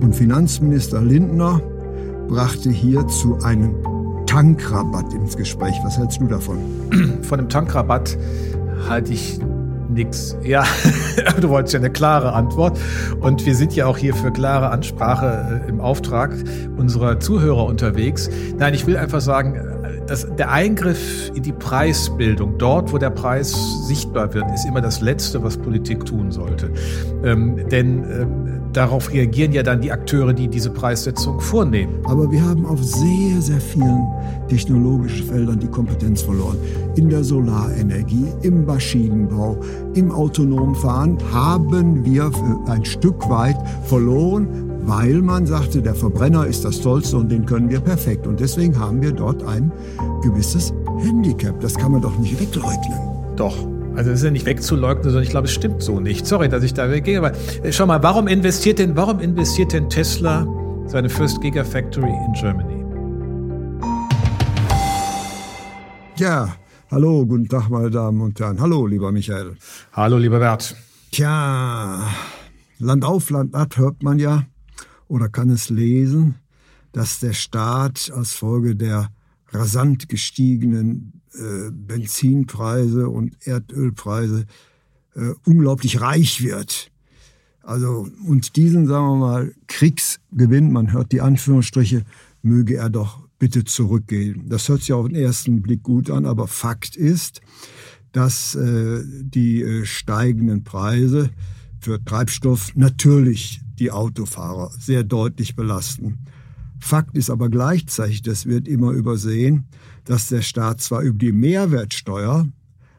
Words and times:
und 0.00 0.14
Finanzminister 0.14 1.00
Lindner 1.00 1.60
brachte 2.28 2.70
hierzu 2.70 3.38
einen 3.42 3.74
Tankrabatt 4.26 5.12
ins 5.14 5.36
Gespräch. 5.36 5.74
Was 5.84 5.98
hältst 5.98 6.20
du 6.20 6.26
davon? 6.26 6.58
Von 7.22 7.38
dem 7.38 7.48
Tankrabatt 7.48 8.16
halte 8.88 9.12
ich 9.12 9.40
nichts. 9.88 10.36
Ja, 10.42 10.64
du 11.40 11.48
wolltest 11.48 11.74
ja 11.74 11.80
eine 11.80 11.90
klare 11.90 12.32
Antwort. 12.32 12.78
Und 13.20 13.44
wir 13.46 13.54
sind 13.54 13.74
ja 13.74 13.86
auch 13.86 13.96
hier 13.96 14.14
für 14.14 14.30
klare 14.30 14.70
Ansprache 14.70 15.62
äh, 15.64 15.68
im 15.68 15.80
Auftrag 15.80 16.36
unserer 16.76 17.18
Zuhörer 17.20 17.64
unterwegs. 17.64 18.28
Nein, 18.58 18.74
ich 18.74 18.86
will 18.86 18.96
einfach 18.96 19.20
sagen, 19.20 19.58
dass 20.06 20.26
der 20.36 20.50
Eingriff 20.50 21.30
in 21.34 21.42
die 21.42 21.52
Preisbildung, 21.52 22.56
dort, 22.58 22.92
wo 22.92 22.98
der 22.98 23.10
Preis 23.10 23.54
sichtbar 23.86 24.32
wird, 24.32 24.46
ist 24.54 24.66
immer 24.66 24.80
das 24.80 25.00
Letzte, 25.00 25.42
was 25.42 25.56
Politik 25.56 26.04
tun 26.06 26.32
sollte. 26.32 26.70
Ähm, 27.24 27.68
denn 27.68 28.04
ähm, 28.04 28.57
darauf 28.78 29.12
reagieren 29.12 29.52
ja 29.52 29.64
dann 29.64 29.80
die 29.80 29.90
Akteure, 29.90 30.32
die 30.32 30.46
diese 30.46 30.70
Preissetzung 30.70 31.40
vornehmen. 31.40 31.94
Aber 32.04 32.30
wir 32.30 32.40
haben 32.44 32.64
auf 32.64 32.82
sehr, 32.82 33.42
sehr 33.42 33.60
vielen 33.60 34.06
technologischen 34.48 35.26
Feldern 35.26 35.58
die 35.58 35.66
Kompetenz 35.66 36.22
verloren. 36.22 36.56
In 36.94 37.08
der 37.08 37.24
Solarenergie, 37.24 38.26
im 38.42 38.64
Maschinenbau, 38.64 39.56
im 39.94 40.12
autonomen 40.12 40.76
Fahren 40.76 41.18
haben 41.32 42.04
wir 42.04 42.30
ein 42.66 42.84
Stück 42.84 43.28
weit 43.28 43.56
verloren, 43.82 44.46
weil 44.82 45.22
man 45.22 45.44
sagte, 45.44 45.82
der 45.82 45.96
Verbrenner 45.96 46.46
ist 46.46 46.64
das 46.64 46.80
Tollste 46.80 47.16
und 47.16 47.32
den 47.32 47.46
können 47.46 47.68
wir 47.68 47.80
perfekt. 47.80 48.28
Und 48.28 48.38
deswegen 48.38 48.78
haben 48.78 49.02
wir 49.02 49.10
dort 49.10 49.42
ein 49.42 49.72
gewisses 50.22 50.72
Handicap. 51.00 51.60
Das 51.60 51.74
kann 51.74 51.90
man 51.90 52.00
doch 52.00 52.16
nicht 52.18 52.40
wegleugnen. 52.40 53.00
Doch. 53.34 53.56
Also 53.98 54.10
das 54.10 54.20
ist 54.20 54.26
ja 54.26 54.30
nicht 54.30 54.46
wegzuleugnen, 54.46 55.02
sondern 55.02 55.24
ich 55.24 55.30
glaube, 55.30 55.48
es 55.48 55.52
stimmt 55.52 55.82
so 55.82 55.98
nicht. 55.98 56.24
Sorry, 56.24 56.48
dass 56.48 56.62
ich 56.62 56.72
da 56.72 56.88
weggehe, 56.88 57.18
aber 57.18 57.32
äh, 57.64 57.72
schau 57.72 57.84
mal, 57.84 58.00
warum 58.00 58.28
investiert 58.28 58.78
denn, 58.78 58.94
warum 58.94 59.18
investiert 59.18 59.72
denn 59.72 59.90
Tesla 59.90 60.46
seine 60.86 61.10
First 61.10 61.40
Gigafactory 61.40 62.08
in 62.08 62.32
Germany? 62.34 62.84
Ja, 66.16 66.54
hallo, 66.92 67.26
guten 67.26 67.48
Tag, 67.48 67.70
meine 67.70 67.90
Damen 67.90 68.20
und 68.20 68.38
Herren. 68.38 68.60
Hallo, 68.60 68.86
lieber 68.86 69.10
Michael. 69.10 69.56
Hallo, 69.92 70.16
lieber 70.16 70.38
Bert. 70.38 70.76
Tja, 71.10 71.98
Land 72.78 73.04
auf, 73.04 73.30
Land 73.30 73.56
ab 73.56 73.78
hört 73.78 74.04
man 74.04 74.20
ja 74.20 74.44
oder 75.08 75.28
kann 75.28 75.50
es 75.50 75.70
lesen, 75.70 76.36
dass 76.92 77.18
der 77.18 77.32
Staat 77.32 78.12
als 78.14 78.32
Folge 78.34 78.76
der 78.76 79.08
rasant 79.50 80.08
gestiegenen 80.08 81.17
Benzinpreise 81.70 83.08
und 83.08 83.36
Erdölpreise 83.46 84.46
äh, 85.14 85.32
unglaublich 85.44 86.00
reich 86.00 86.42
wird. 86.42 86.90
Also, 87.62 88.08
und 88.26 88.56
diesen, 88.56 88.86
sagen 88.86 89.06
wir 89.06 89.16
mal, 89.16 89.54
Kriegsgewinn, 89.66 90.72
man 90.72 90.92
hört 90.92 91.12
die 91.12 91.20
Anführungsstriche, 91.20 92.04
möge 92.42 92.76
er 92.76 92.88
doch 92.88 93.28
bitte 93.38 93.64
zurückgehen. 93.64 94.48
Das 94.48 94.68
hört 94.68 94.80
sich 94.80 94.92
auf 94.92 95.06
den 95.06 95.16
ersten 95.16 95.62
Blick 95.62 95.82
gut 95.82 96.10
an, 96.10 96.24
aber 96.24 96.48
Fakt 96.48 96.96
ist, 96.96 97.40
dass 98.12 98.54
äh, 98.54 99.02
die 99.04 99.62
äh, 99.62 99.84
steigenden 99.84 100.64
Preise 100.64 101.30
für 101.80 102.02
Treibstoff 102.02 102.74
natürlich 102.74 103.60
die 103.78 103.90
Autofahrer 103.90 104.70
sehr 104.78 105.04
deutlich 105.04 105.54
belasten. 105.54 106.18
Fakt 106.78 107.16
ist 107.16 107.30
aber 107.30 107.48
gleichzeitig, 107.48 108.22
das 108.22 108.46
wird 108.46 108.68
immer 108.68 108.92
übersehen, 108.92 109.66
dass 110.04 110.28
der 110.28 110.42
Staat 110.42 110.80
zwar 110.80 111.02
über 111.02 111.18
die 111.18 111.32
Mehrwertsteuer 111.32 112.48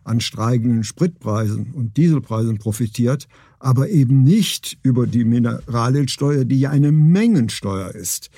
an 0.04 0.22
steigenden 0.22 0.84
Spritpreisen 0.84 1.72
und 1.74 1.98
Dieselpreisen 1.98 2.58
profitiert, 2.58 3.28
aber 3.60 3.90
eben 3.90 4.24
nicht 4.24 4.78
über 4.84 5.06
die 5.06 5.24
Mineraliensteuer, 5.24 6.46
die 6.46 6.60
ja 6.60 6.72
eine 6.72 6.92
Mengensteuer 6.92 7.94
ist. 7.94 8.30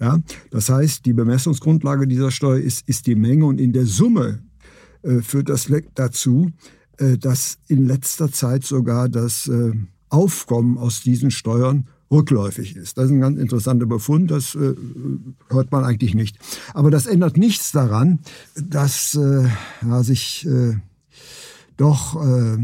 Ja, 0.00 0.20
das 0.50 0.68
heißt, 0.68 1.06
die 1.06 1.12
Bemessungsgrundlage 1.12 2.08
dieser 2.08 2.32
Steuer 2.32 2.58
ist, 2.58 2.88
ist 2.88 3.06
die 3.06 3.14
Menge 3.14 3.44
und 3.44 3.60
in 3.60 3.72
der 3.72 3.86
Summe 3.86 4.42
äh, 5.02 5.20
führt 5.20 5.48
das 5.48 5.70
dazu, 5.94 6.50
äh, 6.98 7.18
dass 7.18 7.58
in 7.68 7.86
letzter 7.86 8.32
Zeit 8.32 8.64
sogar 8.64 9.08
das 9.08 9.46
äh, 9.46 9.72
Aufkommen 10.08 10.76
aus 10.76 11.02
diesen 11.02 11.30
Steuern 11.30 11.86
rückläufig 12.12 12.76
ist. 12.76 12.98
Das 12.98 13.06
ist 13.06 13.10
ein 13.10 13.20
ganz 13.20 13.38
interessanter 13.38 13.86
Befund, 13.86 14.30
das 14.30 14.54
äh, 14.54 14.74
hört 15.48 15.72
man 15.72 15.84
eigentlich 15.84 16.14
nicht. 16.14 16.38
Aber 16.74 16.90
das 16.90 17.06
ändert 17.06 17.36
nichts 17.36 17.72
daran, 17.72 18.20
dass 18.54 19.14
äh, 19.14 19.48
ja, 19.84 20.02
sich 20.02 20.46
äh, 20.46 20.74
doch 21.76 22.22
äh, 22.24 22.58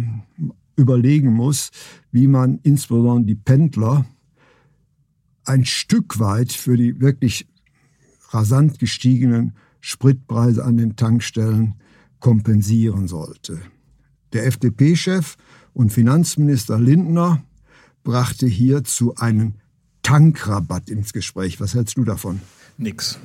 überlegen 0.76 1.32
muss, 1.32 1.70
wie 2.12 2.28
man 2.28 2.60
insbesondere 2.62 3.26
die 3.26 3.34
Pendler 3.34 4.06
ein 5.44 5.64
Stück 5.64 6.20
weit 6.20 6.52
für 6.52 6.76
die 6.76 7.00
wirklich 7.00 7.48
rasant 8.30 8.78
gestiegenen 8.78 9.54
Spritpreise 9.80 10.64
an 10.64 10.76
den 10.76 10.96
Tankstellen 10.96 11.74
kompensieren 12.20 13.08
sollte. 13.08 13.60
Der 14.34 14.46
FDP-Chef 14.46 15.36
und 15.72 15.92
Finanzminister 15.92 16.78
Lindner 16.78 17.42
brachte 18.04 18.46
hierzu 18.46 19.14
einen 19.16 19.60
Tankrabatt 20.02 20.88
ins 20.88 21.12
Gespräch. 21.12 21.60
Was 21.60 21.74
hältst 21.74 21.96
du 21.96 22.04
davon? 22.04 22.40
Nix. 22.80 23.18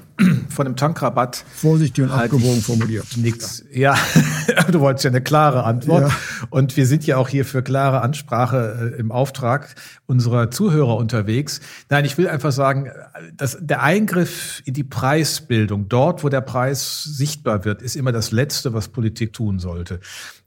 Von 0.49 0.65
dem 0.65 0.75
Tankrabatt. 0.75 1.45
Vorsichtig 1.55 2.03
und 2.03 2.11
abgewogen 2.11 2.61
formuliert. 2.61 3.05
Nix. 3.17 3.63
Ja, 3.71 3.95
du 4.71 4.79
wolltest 4.79 5.05
ja 5.05 5.11
eine 5.11 5.21
klare 5.21 5.63
Antwort. 5.63 6.09
Ja. 6.09 6.15
Und 6.49 6.75
wir 6.75 6.87
sind 6.87 7.05
ja 7.05 7.17
auch 7.17 7.29
hier 7.29 7.45
für 7.45 7.61
klare 7.61 8.01
Ansprache 8.01 8.93
äh, 8.95 8.99
im 8.99 9.11
Auftrag 9.11 9.75
unserer 10.07 10.49
Zuhörer 10.49 10.97
unterwegs. 10.97 11.61
Nein, 11.89 12.03
ich 12.03 12.17
will 12.17 12.27
einfach 12.27 12.51
sagen, 12.51 12.89
dass 13.37 13.57
der 13.61 13.83
Eingriff 13.83 14.63
in 14.65 14.73
die 14.73 14.83
Preisbildung, 14.83 15.87
dort, 15.87 16.23
wo 16.23 16.29
der 16.29 16.41
Preis 16.41 17.03
sichtbar 17.03 17.63
wird, 17.63 17.83
ist 17.83 17.95
immer 17.95 18.11
das 18.11 18.31
Letzte, 18.31 18.73
was 18.73 18.87
Politik 18.87 19.33
tun 19.33 19.59
sollte. 19.59 19.99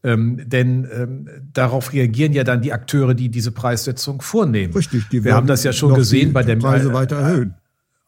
Ähm, 0.02 0.40
denn 0.46 0.88
ähm, 0.92 1.28
darauf 1.52 1.92
reagieren 1.92 2.32
ja 2.32 2.42
dann 2.42 2.60
die 2.60 2.72
Akteure, 2.72 3.14
die 3.14 3.28
diese 3.28 3.52
Preissetzung 3.52 4.20
vornehmen. 4.20 4.74
Richtig, 4.74 5.08
die 5.10 5.22
wir 5.22 5.34
haben 5.34 5.46
das 5.46 5.62
ja 5.62 5.72
schon 5.72 5.94
gesehen 5.94 6.32
bei 6.32 6.42
der 6.42 6.56
Preise 6.56 6.92
weiter 6.92 7.16
erhöhen 7.16 7.54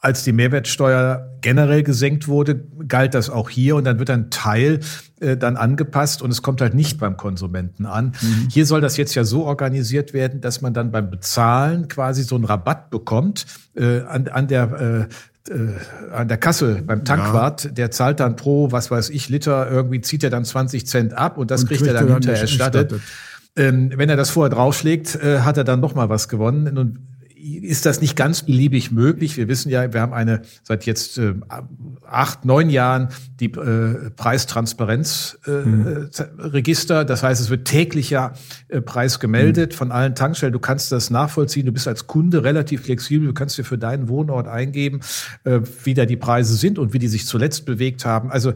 als 0.01 0.23
die 0.23 0.33
Mehrwertsteuer 0.33 1.39
generell 1.41 1.83
gesenkt 1.83 2.29
wurde, 2.29 2.65
galt 2.87 3.15
das 3.15 3.31
auch 3.31 3.51
hier 3.51 3.75
und 3.77 3.85
dann 3.85 3.99
wird 3.99 4.11
ein 4.11 4.31
Teil 4.31 4.81
äh, 5.21 5.37
dann 5.37 5.57
angepasst 5.57 6.23
und 6.23 6.31
es 6.31 6.43
kommt 6.43 6.61
halt 6.61 6.75
nicht 6.75 6.99
beim 6.99 7.17
Konsumenten 7.17 7.85
an. 7.85 8.13
Mhm. 8.21 8.49
Hier 8.51 8.65
soll 8.65 8.81
das 8.81 8.97
jetzt 8.97 9.15
ja 9.15 9.25
so 9.25 9.45
organisiert 9.45 10.13
werden, 10.13 10.41
dass 10.41 10.61
man 10.61 10.73
dann 10.73 10.93
beim 10.93 11.11
Bezahlen 11.11 11.89
quasi 11.89 12.23
so 12.23 12.37
einen 12.37 12.45
Rabatt 12.45 12.91
bekommt 12.91 13.47
äh, 13.75 14.01
an, 14.03 14.29
an 14.29 14.47
der 14.47 15.09
äh, 15.49 15.53
äh 15.53 15.75
an 16.13 16.29
der 16.29 16.39
Kasse 16.39 16.83
beim 16.87 17.05
Tankwart, 17.05 17.65
ja. 17.65 17.71
der 17.71 17.91
zahlt 17.91 18.21
dann 18.21 18.37
pro, 18.37 18.71
was 18.71 18.91
weiß 18.91 19.11
ich, 19.11 19.29
Liter, 19.29 19.69
irgendwie 19.69 20.01
zieht 20.01 20.23
er 20.23 20.31
dann 20.31 20.45
20 20.45 20.87
Cent 20.87 21.15
ab 21.15 21.39
und 21.39 21.51
das 21.51 21.63
und 21.63 21.69
kriegt, 21.69 21.83
kriegt 21.83 21.95
er 21.95 22.01
dann 22.01 22.13
hinterher 22.13 22.41
erstattet. 22.41 22.93
erstattet. 22.93 23.09
Ähm, 23.57 23.91
wenn 23.97 24.09
er 24.09 24.17
das 24.17 24.31
vorher 24.31 24.55
draufschlägt, 24.55 25.17
äh, 25.17 25.41
hat 25.41 25.57
er 25.57 25.65
dann 25.65 25.81
noch 25.81 25.97
mal 25.97 26.09
was 26.09 26.29
gewonnen. 26.29 26.79
Und 26.79 27.01
ist 27.38 27.87
das 27.87 28.00
nicht 28.00 28.16
ganz 28.16 28.43
beliebig 28.43 28.91
möglich. 28.91 29.37
Wir 29.37 29.47
wissen 29.49 29.70
ja, 29.70 29.93
wir 29.93 30.00
haben 30.00 30.12
eine 30.12 30.43
seit 30.62 30.87
jetzt 30.87 31.19
äh, 31.19 31.35
acht, 32.06 32.44
neun 32.44 32.70
Jahren 32.70 33.08
die 33.38 33.46
äh, 33.46 34.11
Preistransparenzregister. 34.11 37.00
Äh, 37.00 37.05
mhm. 37.05 37.06
Das 37.06 37.23
heißt, 37.23 37.40
es 37.40 37.50
wird 37.50 37.67
täglicher 37.67 38.32
äh, 38.69 38.81
Preis 38.81 39.20
gemeldet 39.20 39.73
mhm. 39.73 39.76
von 39.76 39.93
allen 39.93 40.14
Tankstellen. 40.14 40.52
Du 40.52 40.58
kannst 40.58 40.90
das 40.90 41.11
nachvollziehen. 41.11 41.67
Du 41.67 41.73
bist 41.73 41.87
als 41.87 42.06
Kunde 42.06 42.43
relativ 42.43 42.82
flexibel. 42.82 43.29
Du 43.29 43.35
kannst 43.35 43.58
dir 43.58 43.64
für 43.64 43.79
deinen 43.79 44.08
Wohnort 44.08 44.49
eingeben, 44.49 45.00
äh, 45.44 45.61
wie 45.84 45.94
da 45.94 46.06
die 46.06 46.17
Preise 46.17 46.55
sind 46.55 46.79
und 46.79 46.93
wie 46.93 46.99
die 46.99 47.08
sich 47.08 47.26
zuletzt 47.26 47.67
bewegt 47.67 48.05
haben. 48.05 48.31
Also 48.31 48.52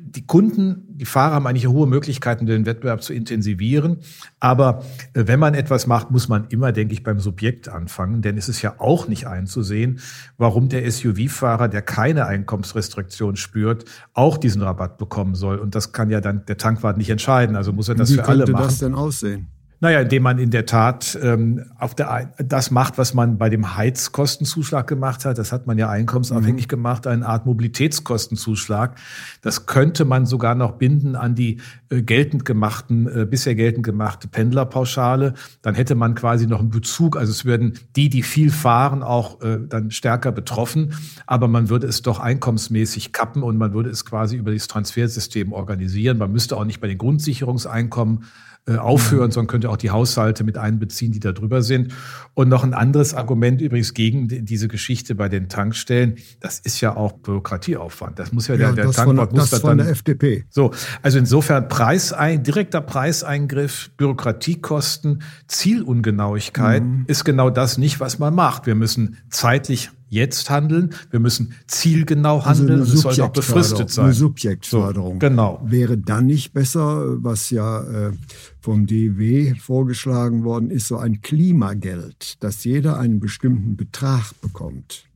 die 0.00 0.26
Kunden, 0.26 0.84
die 0.88 1.04
Fahrer 1.04 1.34
haben 1.34 1.46
eigentlich 1.46 1.66
hohe 1.66 1.86
Möglichkeiten, 1.86 2.46
den 2.46 2.66
Wettbewerb 2.66 3.02
zu 3.02 3.12
intensivieren. 3.12 3.98
Aber 4.40 4.84
äh, 5.12 5.24
wenn 5.26 5.38
man 5.38 5.54
etwas 5.54 5.86
macht, 5.86 6.10
muss 6.10 6.28
man 6.28 6.46
immer, 6.48 6.72
denke 6.72 6.94
ich, 6.94 7.02
beim 7.02 7.20
Subjekt 7.20 7.68
anfangen. 7.68 8.22
Denn 8.22 8.36
es 8.36 8.48
ist 8.48 8.62
ja 8.62 8.74
auch 8.78 9.08
nicht 9.08 9.26
einzusehen, 9.26 10.00
warum 10.36 10.68
der 10.68 10.90
SUV-Fahrer, 10.90 11.68
der 11.68 11.82
keine 11.82 12.26
Einkommensrestriktion 12.26 13.36
spürt, 13.36 13.84
auch 14.12 14.36
diesen 14.36 14.62
Rabatt 14.62 14.98
bekommen 14.98 15.34
soll. 15.34 15.58
Und 15.58 15.74
das 15.74 15.92
kann 15.92 16.10
ja 16.10 16.20
dann 16.20 16.44
der 16.46 16.56
Tankwart 16.56 16.96
nicht 16.96 17.10
entscheiden. 17.10 17.54
Also 17.54 17.72
muss 17.72 17.88
er 17.88 17.94
das 17.94 18.10
Wie 18.10 18.14
für 18.14 18.24
alle 18.24 18.38
machen. 18.38 18.48
Wie 18.48 18.52
könnte 18.52 18.66
das 18.66 18.78
denn 18.78 18.94
aussehen? 18.94 19.53
Naja, 19.84 20.00
indem 20.00 20.22
man 20.22 20.38
in 20.38 20.48
der 20.48 20.64
Tat 20.64 21.18
ähm, 21.22 21.66
auf 21.78 21.94
der 21.94 22.32
das 22.38 22.70
macht, 22.70 22.96
was 22.96 23.12
man 23.12 23.36
bei 23.36 23.50
dem 23.50 23.76
Heizkostenzuschlag 23.76 24.86
gemacht 24.86 25.26
hat. 25.26 25.36
Das 25.36 25.52
hat 25.52 25.66
man 25.66 25.76
ja 25.76 25.90
einkommensabhängig 25.90 26.64
mhm. 26.64 26.68
gemacht, 26.68 27.06
eine 27.06 27.26
Art 27.26 27.44
Mobilitätskostenzuschlag. 27.44 28.96
Das 29.42 29.66
könnte 29.66 30.06
man 30.06 30.24
sogar 30.24 30.54
noch 30.54 30.78
binden 30.78 31.16
an 31.16 31.34
die 31.34 31.60
äh, 31.90 32.00
geltend 32.00 32.46
gemachten, 32.46 33.08
äh, 33.08 33.26
bisher 33.26 33.54
geltend 33.54 33.84
gemachte 33.84 34.26
Pendlerpauschale. 34.26 35.34
Dann 35.60 35.74
hätte 35.74 35.96
man 35.96 36.14
quasi 36.14 36.46
noch 36.46 36.60
einen 36.60 36.70
Bezug. 36.70 37.18
Also 37.18 37.32
es 37.32 37.44
würden 37.44 37.74
die, 37.94 38.08
die 38.08 38.22
viel 38.22 38.50
fahren, 38.50 39.02
auch 39.02 39.42
äh, 39.42 39.58
dann 39.68 39.90
stärker 39.90 40.32
betroffen. 40.32 40.94
Aber 41.26 41.46
man 41.46 41.68
würde 41.68 41.86
es 41.88 42.00
doch 42.00 42.20
einkommensmäßig 42.20 43.12
kappen 43.12 43.42
und 43.42 43.58
man 43.58 43.74
würde 43.74 43.90
es 43.90 44.06
quasi 44.06 44.36
über 44.36 44.50
das 44.50 44.66
Transfersystem 44.66 45.52
organisieren. 45.52 46.16
Man 46.16 46.32
müsste 46.32 46.56
auch 46.56 46.64
nicht 46.64 46.80
bei 46.80 46.88
den 46.88 46.96
Grundsicherungseinkommen 46.96 48.24
äh, 48.66 48.76
aufhören, 48.76 49.30
sondern 49.30 49.48
könnte 49.48 49.68
auch 49.68 49.76
die 49.76 49.90
Haushalte 49.90 50.42
mit 50.42 50.56
einbeziehen, 50.56 51.12
die 51.12 51.20
da 51.20 51.32
drüber 51.32 51.60
sind. 51.60 51.92
Und 52.32 52.48
noch 52.48 52.64
ein 52.64 52.72
anderes 52.72 53.12
Argument 53.12 53.60
übrigens 53.60 53.92
gegen 53.92 54.26
diese 54.26 54.68
Geschichte 54.68 55.14
bei 55.14 55.28
den 55.28 55.50
Tankstellen, 55.50 56.16
das 56.40 56.60
ist 56.60 56.80
ja 56.80 56.96
auch 56.96 57.12
Bürokratieaufwand. 57.12 58.18
Das 58.18 58.32
muss 58.32 58.48
ja, 58.48 58.54
ja 58.54 58.72
der, 58.72 58.86
der 58.86 58.92
Tankwart 58.92 59.34
muss 59.34 59.50
das 59.50 59.60
von 59.60 59.76
dann, 59.76 59.86
der 59.86 59.90
FDP. 59.90 60.46
So, 60.48 60.72
also 61.02 61.18
insofern 61.18 61.68
Preisein, 61.68 62.42
direkter 62.42 62.80
Preiseingriff, 62.80 63.90
Bürokratiekosten, 63.98 65.22
Zielungenauigkeit 65.46 66.82
mhm. 66.82 67.04
ist 67.06 67.24
genau 67.24 67.50
das 67.50 67.76
nicht, 67.76 68.00
was 68.00 68.18
man 68.18 68.34
macht. 68.34 68.64
Wir 68.64 68.76
müssen 68.76 69.18
zeitlich 69.28 69.90
jetzt 70.14 70.48
handeln, 70.48 70.94
wir 71.10 71.20
müssen 71.20 71.54
zielgenau 71.66 72.38
also 72.38 72.62
handeln 72.62 72.80
also 72.80 72.92
und 72.92 72.96
es 72.96 73.02
soll 73.02 73.20
auch 73.26 73.32
befristet 73.32 73.90
sein. 73.90 74.06
Eine 74.06 74.14
Subjektförderung. 74.14 75.14
So, 75.14 75.18
genau. 75.18 75.60
Wäre 75.64 75.98
dann 75.98 76.26
nicht 76.26 76.52
besser, 76.52 77.22
was 77.22 77.50
ja 77.50 77.82
äh, 77.82 78.12
vom 78.60 78.86
DW 78.86 79.54
vorgeschlagen 79.56 80.44
worden 80.44 80.70
ist, 80.70 80.88
so 80.88 80.96
ein 80.96 81.20
Klimageld, 81.20 82.42
dass 82.42 82.64
jeder 82.64 82.98
einen 82.98 83.20
bestimmten 83.20 83.76
Betrag 83.76 84.32
bekommt? 84.40 85.06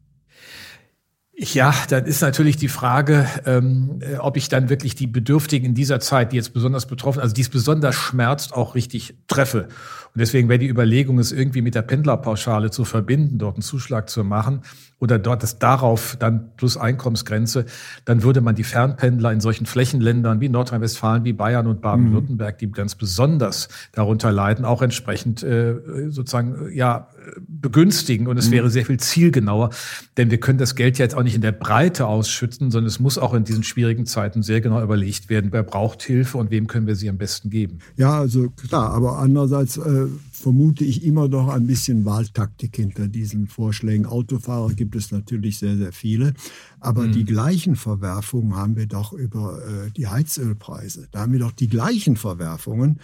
Ja, 1.41 1.73
dann 1.89 2.05
ist 2.05 2.21
natürlich 2.21 2.57
die 2.57 2.67
Frage, 2.67 3.25
ähm, 3.47 4.01
ob 4.19 4.37
ich 4.37 4.49
dann 4.49 4.69
wirklich 4.69 4.97
die 4.97 5.07
Bedürftigen 5.07 5.69
in 5.69 5.75
dieser 5.75 6.01
Zeit, 6.01 6.33
die 6.33 6.37
jetzt 6.37 6.53
besonders 6.53 6.87
betroffen, 6.87 7.21
also 7.21 7.33
die 7.33 7.43
es 7.43 7.49
besonders 7.49 7.95
schmerzt, 7.95 8.53
auch 8.55 8.75
richtig 8.75 9.15
treffe. 9.29 9.69
Und 10.15 10.21
deswegen 10.21 10.49
wäre 10.49 10.59
die 10.59 10.67
Überlegung, 10.67 11.21
es 11.21 11.31
irgendwie 11.31 11.63
mit 11.63 11.77
der 11.77 11.83
Pendlerpauschale 11.83 12.73
zu 12.73 12.85
verbinden, 12.85 13.39
dort 13.39 13.55
einen 13.55 13.63
Zuschlag 13.63 14.11
zu 14.11 14.25
machen 14.25 14.63
oder 14.99 15.21
dort 15.21 15.45
das 15.45 15.61
darauf 15.61 16.17
dann 16.19 16.57
plus 16.57 16.77
Einkommensgrenze, 16.77 17.67
dann 18.05 18.25
würde 18.25 18.41
man 18.41 18.57
die 18.57 18.65
Fernpendler 18.65 19.31
in 19.31 19.41
solchen 19.41 19.67
Flächenländern 19.67 20.41
wie 20.41 20.49
Nordrhein-Westfalen, 20.49 21.23
wie 21.23 21.35
Bayern 21.35 21.69
und 21.69 21.81
Baden-Württemberg, 21.81 22.59
die 22.59 22.73
ganz 22.73 22.97
besonders 22.97 23.69
darunter 23.93 24.33
leiden, 24.33 24.65
auch 24.65 24.83
entsprechend 24.83 25.45
äh, 25.45 25.77
sozusagen 26.09 26.73
ja 26.73 27.11
begünstigen. 27.37 28.27
Und 28.27 28.37
es 28.39 28.49
mhm. 28.49 28.53
wäre 28.53 28.71
sehr 28.71 28.87
viel 28.87 28.99
zielgenauer, 28.99 29.71
denn 30.17 30.31
wir 30.31 30.39
können 30.39 30.59
das 30.59 30.75
Geld 30.75 30.99
ja 30.99 31.05
jetzt 31.05 31.15
auch 31.15 31.23
nicht 31.23 31.35
in 31.35 31.43
der 31.43 31.53
Breite 31.53 32.07
ausschütten, 32.07 32.71
sondern 32.71 32.89
es 32.89 33.01
muss 33.01 33.19
auch 33.19 33.35
in 33.35 33.45
diesen 33.45 33.63
schwierigen 33.63 34.07
Zeiten 34.07 34.43
sehr 34.43 34.61
genau 34.61 34.83
überlegt 34.83 35.29
werden, 35.29 35.53
wer 35.53 35.63
braucht 35.63 36.03
Hilfe 36.03 36.39
und 36.39 36.51
wem 36.51 36.67
können 36.67 36.87
wir 36.87 36.97
sie 36.97 37.09
am 37.09 37.19
besten 37.19 37.51
geben. 37.51 37.79
Ja, 37.97 38.19
also 38.19 38.51
klar, 38.51 38.91
aber 38.91 39.19
andererseits 39.19 39.77
äh, 39.77 40.07
vermute 40.39 40.85
ich 40.85 41.05
immer 41.05 41.29
noch 41.29 41.49
ein 41.49 41.67
bisschen 41.67 42.05
Wahltaktik 42.05 42.77
hinter 42.77 43.09
diesen 43.09 43.47
Vorschlägen. 43.47 44.07
Autofahrer 44.07 44.73
gibt 44.73 44.97
es 44.97 45.11
natürlich 45.11 45.59
sehr, 45.59 45.77
sehr 45.77 45.93
viele, 45.93 46.35
aber 46.81 47.07
mhm. 47.07 47.13
die 47.13 47.25
gleichen 47.25 47.77
Verwerfungen 47.77 48.55
haben 48.57 48.77
wir 48.77 48.87
doch 48.87 49.13
über 49.13 49.61
äh, 49.67 49.91
die 49.91 50.07
Heizölpreise. 50.07 51.09
Da 51.11 51.21
haben 51.21 51.33
wir 51.33 51.41
doch 51.41 51.53
die 51.53 51.69
gleichen 51.69 52.17
Verwerfungen. 52.17 53.01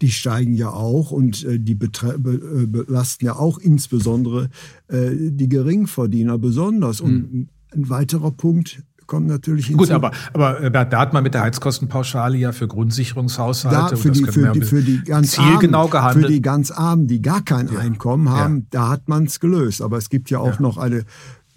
Die 0.00 0.10
steigen 0.10 0.54
ja 0.54 0.70
auch 0.70 1.10
und 1.10 1.44
äh, 1.44 1.58
die 1.58 1.74
be 1.74 1.86
äh, 1.86 2.66
belasten 2.66 3.26
ja 3.26 3.36
auch 3.36 3.58
insbesondere 3.58 4.50
äh, 4.88 5.10
die 5.14 5.48
Geringverdiener 5.48 6.38
besonders. 6.38 7.00
Und 7.00 7.32
mhm. 7.32 7.48
ein 7.72 7.88
weiterer 7.88 8.30
Punkt, 8.30 8.82
kommt 9.08 9.26
natürlich 9.26 9.66
hinzu. 9.66 9.78
Gut, 9.78 9.90
aber, 9.90 10.12
aber 10.32 10.60
äh, 10.60 10.70
da 10.70 11.00
hat 11.00 11.12
man 11.12 11.24
mit 11.24 11.34
der 11.34 11.42
Heizkostenpauschale 11.42 12.36
ja 12.36 12.52
für 12.52 12.68
Grundsicherungshaushalte 12.68 13.96
da, 13.96 13.96
für, 13.96 14.12
die, 14.12 14.24
für, 14.24 14.52
die, 14.52 14.60
für 14.60 14.82
die 14.82 15.02
ganz 15.02 15.32
zielgenau 15.32 15.80
Armen, 15.80 15.90
gehandelt. 15.90 16.26
Für 16.26 16.32
die 16.32 16.42
ganz 16.42 16.70
Armen, 16.70 17.08
die 17.08 17.20
gar 17.20 17.42
kein 17.42 17.72
ja. 17.72 17.80
Einkommen 17.80 18.30
haben, 18.30 18.58
ja. 18.58 18.66
da 18.70 18.88
hat 18.90 19.08
man 19.08 19.24
es 19.24 19.40
gelöst. 19.40 19.82
Aber 19.82 19.96
es 19.96 20.10
gibt 20.10 20.30
ja 20.30 20.38
auch 20.38 20.54
ja. 20.54 20.62
noch 20.62 20.78
eine 20.78 21.04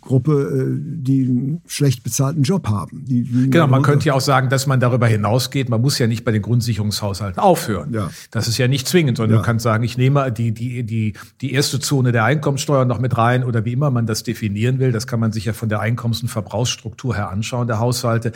Gruppe, 0.02 0.32
äh, 0.32 0.78
die 0.80 1.22
einen 1.22 1.62
schlecht 1.68 2.04
bezahlten 2.04 2.44
Job 2.44 2.68
haben. 2.68 3.06
Die, 3.06 3.24
die 3.24 3.50
genau, 3.50 3.68
man 3.68 3.84
könnte 3.84 4.08
ja 4.08 4.14
auch 4.14 4.22
sagen, 4.22 4.50
dass 4.50 4.68
man 4.68 4.80
darüber 4.80 5.08
hinausgeht. 5.08 5.70
Man 5.70 5.82
muss 5.82 6.00
ja 6.00 6.08
nicht 6.08 6.26
bei 6.26 6.32
den 6.32 6.42
Grundsicherungshaushalten 6.42 7.40
aufhören. 7.40 7.94
Ja. 7.94 8.10
Das 8.32 8.48
ist 8.48 8.58
ja 8.58 8.68
nicht 8.68 8.88
zwingend, 8.88 9.18
sondern 9.18 9.38
ja. 9.38 9.42
du 9.42 9.46
kannst 9.46 9.64
sagen, 9.64 9.84
ich 9.84 9.98
nehme 9.98 10.32
die, 10.32 10.52
die, 10.52 10.84
die, 10.84 11.14
die 11.40 11.54
erste 11.54 11.80
Zone 11.80 12.12
der 12.12 12.26
Einkommenssteuer 12.26 12.86
noch 12.86 13.00
mit 13.00 13.18
rein 13.18 13.44
oder 13.44 13.64
wie 13.64 13.74
immer 13.74 13.92
man 13.92 14.08
das 14.08 14.24
definieren 14.24 14.80
will. 14.80 14.92
Das 14.92 15.06
kann 15.08 15.20
man 15.20 15.32
sich 15.32 15.46
ja 15.46 15.54
von 15.54 15.70
der 15.70 15.80
Einkommens- 15.80 16.22
und 16.22 16.30
Verbrauchsstruktur 16.30 17.16
her 17.16 17.30
anschauen, 17.30 17.68
der 17.68 17.80
Haushalte. 17.80 18.32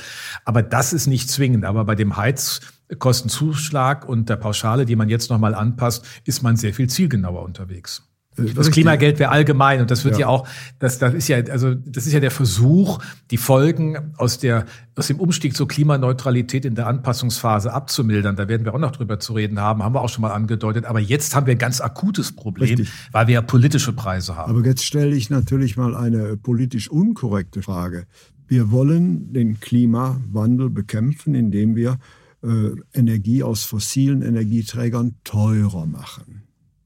Aber 0.46 0.62
das 0.62 0.94
ist 0.94 1.08
nicht 1.08 1.30
zwingend. 1.30 1.66
Aber 1.66 1.84
bei 1.86 1.96
dem 1.96 2.16
Heizkostenzuschlag 2.16 4.08
und 4.08 4.30
der 4.30 4.36
Pauschale, 4.36 4.86
die 4.86 4.96
man 4.96 5.10
jetzt 5.10 5.30
nochmal 5.32 5.56
anpasst, 5.56 6.06
ist 6.26 6.44
man 6.44 6.56
sehr 6.56 6.74
viel 6.74 6.88
zielgenauer 6.88 7.44
unterwegs. 7.44 8.04
Äh, 8.38 8.54
das 8.54 8.72
Klimageld 8.72 9.20
wäre 9.20 9.32
allgemein 9.32 9.82
und 9.82 9.92
das 9.92 10.04
wird 10.06 10.16
ja. 10.16 10.22
ja, 10.22 10.28
auch, 10.28 10.48
das, 10.80 11.00
das 11.00 11.14
ist 11.14 11.28
ja, 11.28 11.38
also 11.38 11.74
das 11.74 12.06
ist 12.06 12.14
ja 12.14 12.20
der 12.20 12.32
Versuch, 12.32 13.00
die 13.32 13.38
Folgen 13.38 14.14
aus 14.18 14.40
der 14.40 14.66
aus 14.98 15.08
dem 15.08 15.20
Umstieg 15.20 15.56
zur 15.56 15.68
Klimaneutralität 15.68 16.64
in 16.64 16.76
der 16.76 16.88
Anpassungsphase 16.88 17.74
abzumildern. 17.74 18.36
Da 18.36 18.48
werden 18.48 18.66
wir 18.66 18.74
auch 18.74 18.80
noch 18.80 18.94
drüber 18.94 19.20
zu 19.20 19.34
reden 19.34 19.60
haben, 19.60 19.84
haben 19.84 19.94
wir 19.94 20.02
auch 20.02 20.10
schon 20.10 20.22
mal 20.22 20.32
angedeutet. 20.32 20.86
Aber 20.86 21.00
jetzt 21.00 21.36
haben 21.36 21.48
wir 21.48 21.52
ein 21.52 21.58
ganz 21.58 21.82
akutes 21.82 22.32
Problem, 22.32 22.70
Richtig. 22.70 22.90
weil 23.12 23.28
wir 23.28 23.36
ja 23.36 23.42
politische 23.42 23.92
Preise 23.92 24.38
haben. 24.38 24.52
Aber 24.52 24.66
jetzt 24.66 24.86
stelle 24.86 25.16
ich 25.16 25.30
natürlich 25.30 25.76
mal 25.76 25.96
eine 25.96 26.38
politisch 26.38 26.90
unkorrekte 26.90 27.62
Frage. 27.62 28.06
Wir 28.48 28.72
wollen 28.72 29.34
den 29.34 29.60
Klimawandel 29.60 30.70
bekämpfen, 30.70 31.36
indem 31.36 31.76
wir 31.76 31.98
äh, 32.44 32.72
Energie 32.94 33.44
aus 33.44 33.66
fossilen 33.66 34.22
Energieträgern 34.22 35.16
teurer 35.24 35.86
machen. 35.86 36.45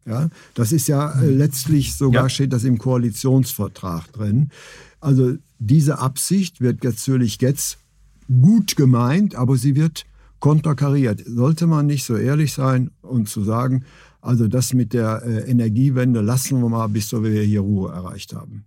Ja, 0.10 0.30
das 0.56 0.72
ist 0.72 0.88
ja 0.88 1.22
äh, 1.22 1.30
letztlich 1.30 1.96
sogar 1.96 2.24
ja. 2.24 2.30
steht 2.30 2.52
das 2.52 2.64
im 2.64 2.80
Koalitionsvertrag 2.80 4.12
drin. 4.12 4.50
Also 5.00 5.36
diese 5.60 6.00
Absicht 6.00 6.62
wird 6.62 6.84
natürlich 6.84 7.40
jetzt 7.42 7.78
gut 8.28 8.76
gemeint, 8.76 9.36
aber 9.36 9.56
sie 9.56 9.76
wird 9.76 10.06
konterkariert. 10.40 11.22
Sollte 11.28 11.68
man 11.68 11.86
nicht 11.86 12.06
so 12.06 12.18
ehrlich 12.18 12.54
sein 12.54 12.90
und 13.02 13.30
zu 13.30 13.44
sagen, 13.44 13.86
also 14.20 14.48
das 14.48 14.74
mit 14.74 14.94
der 14.94 15.22
äh, 15.24 15.50
Energiewende 15.50 16.22
lassen 16.22 16.60
wir 16.60 16.70
mal, 16.70 16.88
bis 16.88 17.14
wir 17.14 17.44
hier 17.44 17.62
Ruhe 17.62 17.92
erreicht 17.92 18.34
haben. 18.34 18.66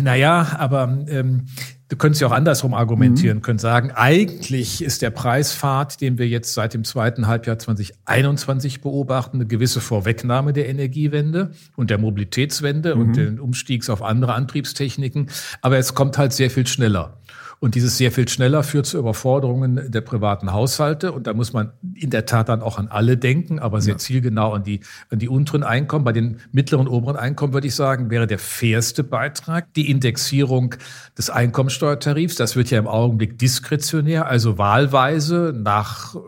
Naja, 0.00 0.56
aber 0.58 1.04
ähm, 1.08 1.46
du 1.90 1.96
könntest 1.96 2.22
ja 2.22 2.28
auch 2.28 2.32
andersrum 2.32 2.72
argumentieren, 2.72 3.38
mhm. 3.38 3.42
könnt 3.42 3.60
sagen, 3.60 3.90
eigentlich 3.90 4.82
ist 4.82 5.02
der 5.02 5.10
Preispfad, 5.10 6.00
den 6.00 6.18
wir 6.18 6.26
jetzt 6.28 6.54
seit 6.54 6.72
dem 6.72 6.84
zweiten 6.84 7.26
Halbjahr 7.26 7.58
2021 7.58 8.80
beobachten, 8.80 9.38
eine 9.38 9.46
gewisse 9.46 9.80
Vorwegnahme 9.80 10.52
der 10.52 10.68
Energiewende 10.68 11.50
und 11.76 11.90
der 11.90 11.98
Mobilitätswende 11.98 12.94
mhm. 12.94 13.00
und 13.00 13.16
den 13.16 13.40
Umstiegs 13.40 13.90
auf 13.90 14.02
andere 14.02 14.34
Antriebstechniken. 14.34 15.28
Aber 15.60 15.78
es 15.78 15.94
kommt 15.94 16.16
halt 16.16 16.32
sehr 16.32 16.50
viel 16.50 16.66
schneller. 16.66 17.18
Und 17.62 17.74
dieses 17.74 17.98
sehr 17.98 18.10
viel 18.10 18.26
schneller 18.26 18.62
führt 18.62 18.86
zu 18.86 18.96
Überforderungen 18.96 19.90
der 19.90 20.00
privaten 20.00 20.50
Haushalte. 20.50 21.12
Und 21.12 21.26
da 21.26 21.34
muss 21.34 21.52
man 21.52 21.72
in 21.94 22.08
der 22.08 22.24
Tat 22.24 22.48
dann 22.48 22.62
auch 22.62 22.78
an 22.78 22.88
alle 22.88 23.18
denken, 23.18 23.58
aber 23.58 23.82
sehr 23.82 23.94
ja. 23.94 23.98
zielgenau 23.98 24.54
an 24.54 24.64
die, 24.64 24.80
an 25.10 25.18
die 25.18 25.28
unteren 25.28 25.62
Einkommen. 25.62 26.02
Bei 26.02 26.12
den 26.12 26.38
mittleren 26.52 26.88
und 26.88 26.94
oberen 26.94 27.16
Einkommen 27.16 27.52
würde 27.52 27.66
ich 27.66 27.74
sagen, 27.74 28.08
wäre 28.08 28.26
der 28.26 28.38
fairste 28.38 29.04
Beitrag 29.04 29.74
die 29.74 29.90
Indexierung 29.90 30.74
des 31.18 31.28
Einkommensteuertarifs. 31.28 32.36
Das 32.36 32.56
wird 32.56 32.70
ja 32.70 32.78
im 32.78 32.88
Augenblick 32.88 33.38
diskretionär, 33.38 34.26
also 34.26 34.56
wahlweise 34.56 35.52
nach 35.54 36.14
äh, 36.14 36.18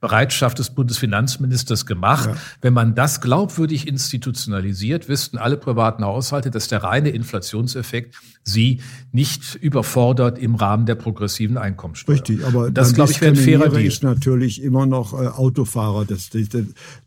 Bereitschaft 0.00 0.58
des 0.58 0.70
Bundesfinanzministers 0.70 1.86
gemacht. 1.86 2.28
Ja. 2.28 2.36
Wenn 2.60 2.72
man 2.72 2.96
das 2.96 3.20
glaubwürdig 3.20 3.86
institutionalisiert, 3.86 5.08
wüssten 5.08 5.38
alle 5.38 5.58
privaten 5.58 6.04
Haushalte, 6.04 6.50
dass 6.50 6.66
der 6.66 6.82
reine 6.82 7.10
Inflationseffekt 7.10 8.16
sie 8.44 8.80
nicht 9.12 9.56
überfordert 9.56 10.38
im 10.38 10.54
Rahmen 10.54 10.86
der 10.86 10.94
progressiven 10.94 11.58
Einkommensteuer. 11.58 12.16
Richtig, 12.16 12.44
aber 12.44 12.70
das 12.70 12.94
glaube 12.94 13.12
ich 13.12 13.20
wäre 13.20 13.32
ein 13.32 13.36
fairer 13.36 13.68
Deal. 13.68 13.82
ich 13.82 14.02
natürlich 14.02 14.62
immer 14.62 14.86
noch 14.86 15.12
äh, 15.12 15.26
Autofahrer. 15.26 16.06
Das, 16.06 16.30
das, 16.30 16.48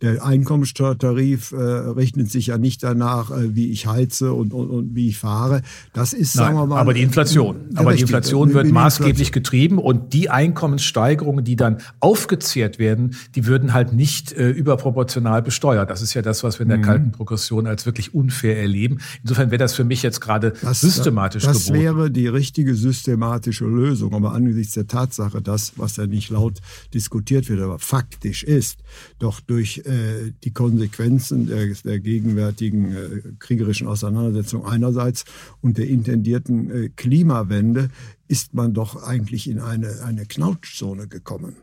der 0.02 0.24
Einkommensteuertarif 0.24 1.52
äh, 1.52 1.56
rechnet 1.56 2.32
sich 2.32 2.48
ja 2.48 2.58
nicht 2.60 2.84
danach, 2.84 3.32
äh, 3.32 3.56
wie 3.56 3.72
ich 3.72 3.88
heize 3.88 4.34
und, 4.34 4.54
und, 4.54 4.70
und, 4.70 4.96
wie 4.96 5.10
ich 5.10 5.18
fahre. 5.18 5.64
Das 5.94 6.14
ist, 6.14 6.36
Nein, 6.36 6.46
sagen 6.46 6.58
wir 6.58 6.68
mal, 6.68 6.80
aber 6.80 6.94
die 6.94 7.02
Inflation. 7.02 7.56
Ja, 7.74 7.80
aber 7.80 7.92
richtig, 7.92 8.06
die 8.06 8.14
Inflation 8.14 8.54
wird 8.54 8.72
maßgeblich 8.72 9.30
Inflation. 9.30 9.44
getrieben 9.44 9.78
und 9.80 10.14
die 10.14 10.30
Einkommenssteigerungen, 10.30 11.44
die 11.44 11.56
dann 11.56 11.78
aufgezehrt 12.00 12.78
werden, 12.78 13.16
die 13.34 13.48
würden 13.48 13.74
halt 13.74 13.94
nicht 13.94 14.32
äh, 14.32 14.52
überproportional 14.52 15.42
besteuert. 15.42 15.90
Das 15.90 16.04
ist 16.04 16.14
ja 16.14 16.22
das, 16.22 16.44
was 16.44 16.60
wir 16.60 16.66
in 16.66 16.70
der 16.70 16.78
mhm. 16.78 16.84
kalten 16.84 17.12
Progression 17.12 17.66
als 17.66 17.88
wirklich 17.88 18.14
unfair 18.14 18.60
erleben. 18.60 19.00
Insofern 19.24 19.50
wäre 19.50 19.60
das 19.60 19.74
für 19.74 19.84
mich 19.84 20.04
jetzt 20.04 20.22
gerade 20.22 20.54
systematisch 20.72 21.25
das 21.34 21.66
geboten. 21.66 21.74
wäre 21.74 22.12
die 22.12 22.28
richtige 22.28 22.76
systematische 22.76 23.66
Lösung. 23.66 24.14
Aber 24.14 24.34
angesichts 24.34 24.74
der 24.74 24.88
Tatsache, 24.88 25.42
dass, 25.42 25.78
was 25.78 25.98
ja 25.98 26.08
nicht 26.08 26.30
laut 26.30 26.60
diskutiert 26.94 27.50
wird, 27.50 27.62
aber 27.62 27.80
faktisch 27.80 28.44
ist, 28.44 28.80
doch 29.20 29.40
durch 29.40 29.80
äh, 29.86 30.32
die 30.44 30.52
Konsequenzen 30.52 31.48
der, 31.48 31.68
der 31.84 32.00
gegenwärtigen 32.00 32.92
äh, 32.92 33.22
kriegerischen 33.40 33.88
Auseinandersetzung 33.88 34.66
einerseits 34.66 35.26
und 35.62 35.78
der 35.78 35.88
intendierten 35.88 36.70
äh, 36.70 36.90
Klimawende 36.90 37.90
ist 38.28 38.54
man 38.54 38.74
doch 38.74 39.04
eigentlich 39.04 39.50
in 39.50 39.60
eine, 39.60 40.02
eine 40.04 40.26
Knautschzone 40.26 41.08
gekommen. 41.08 41.56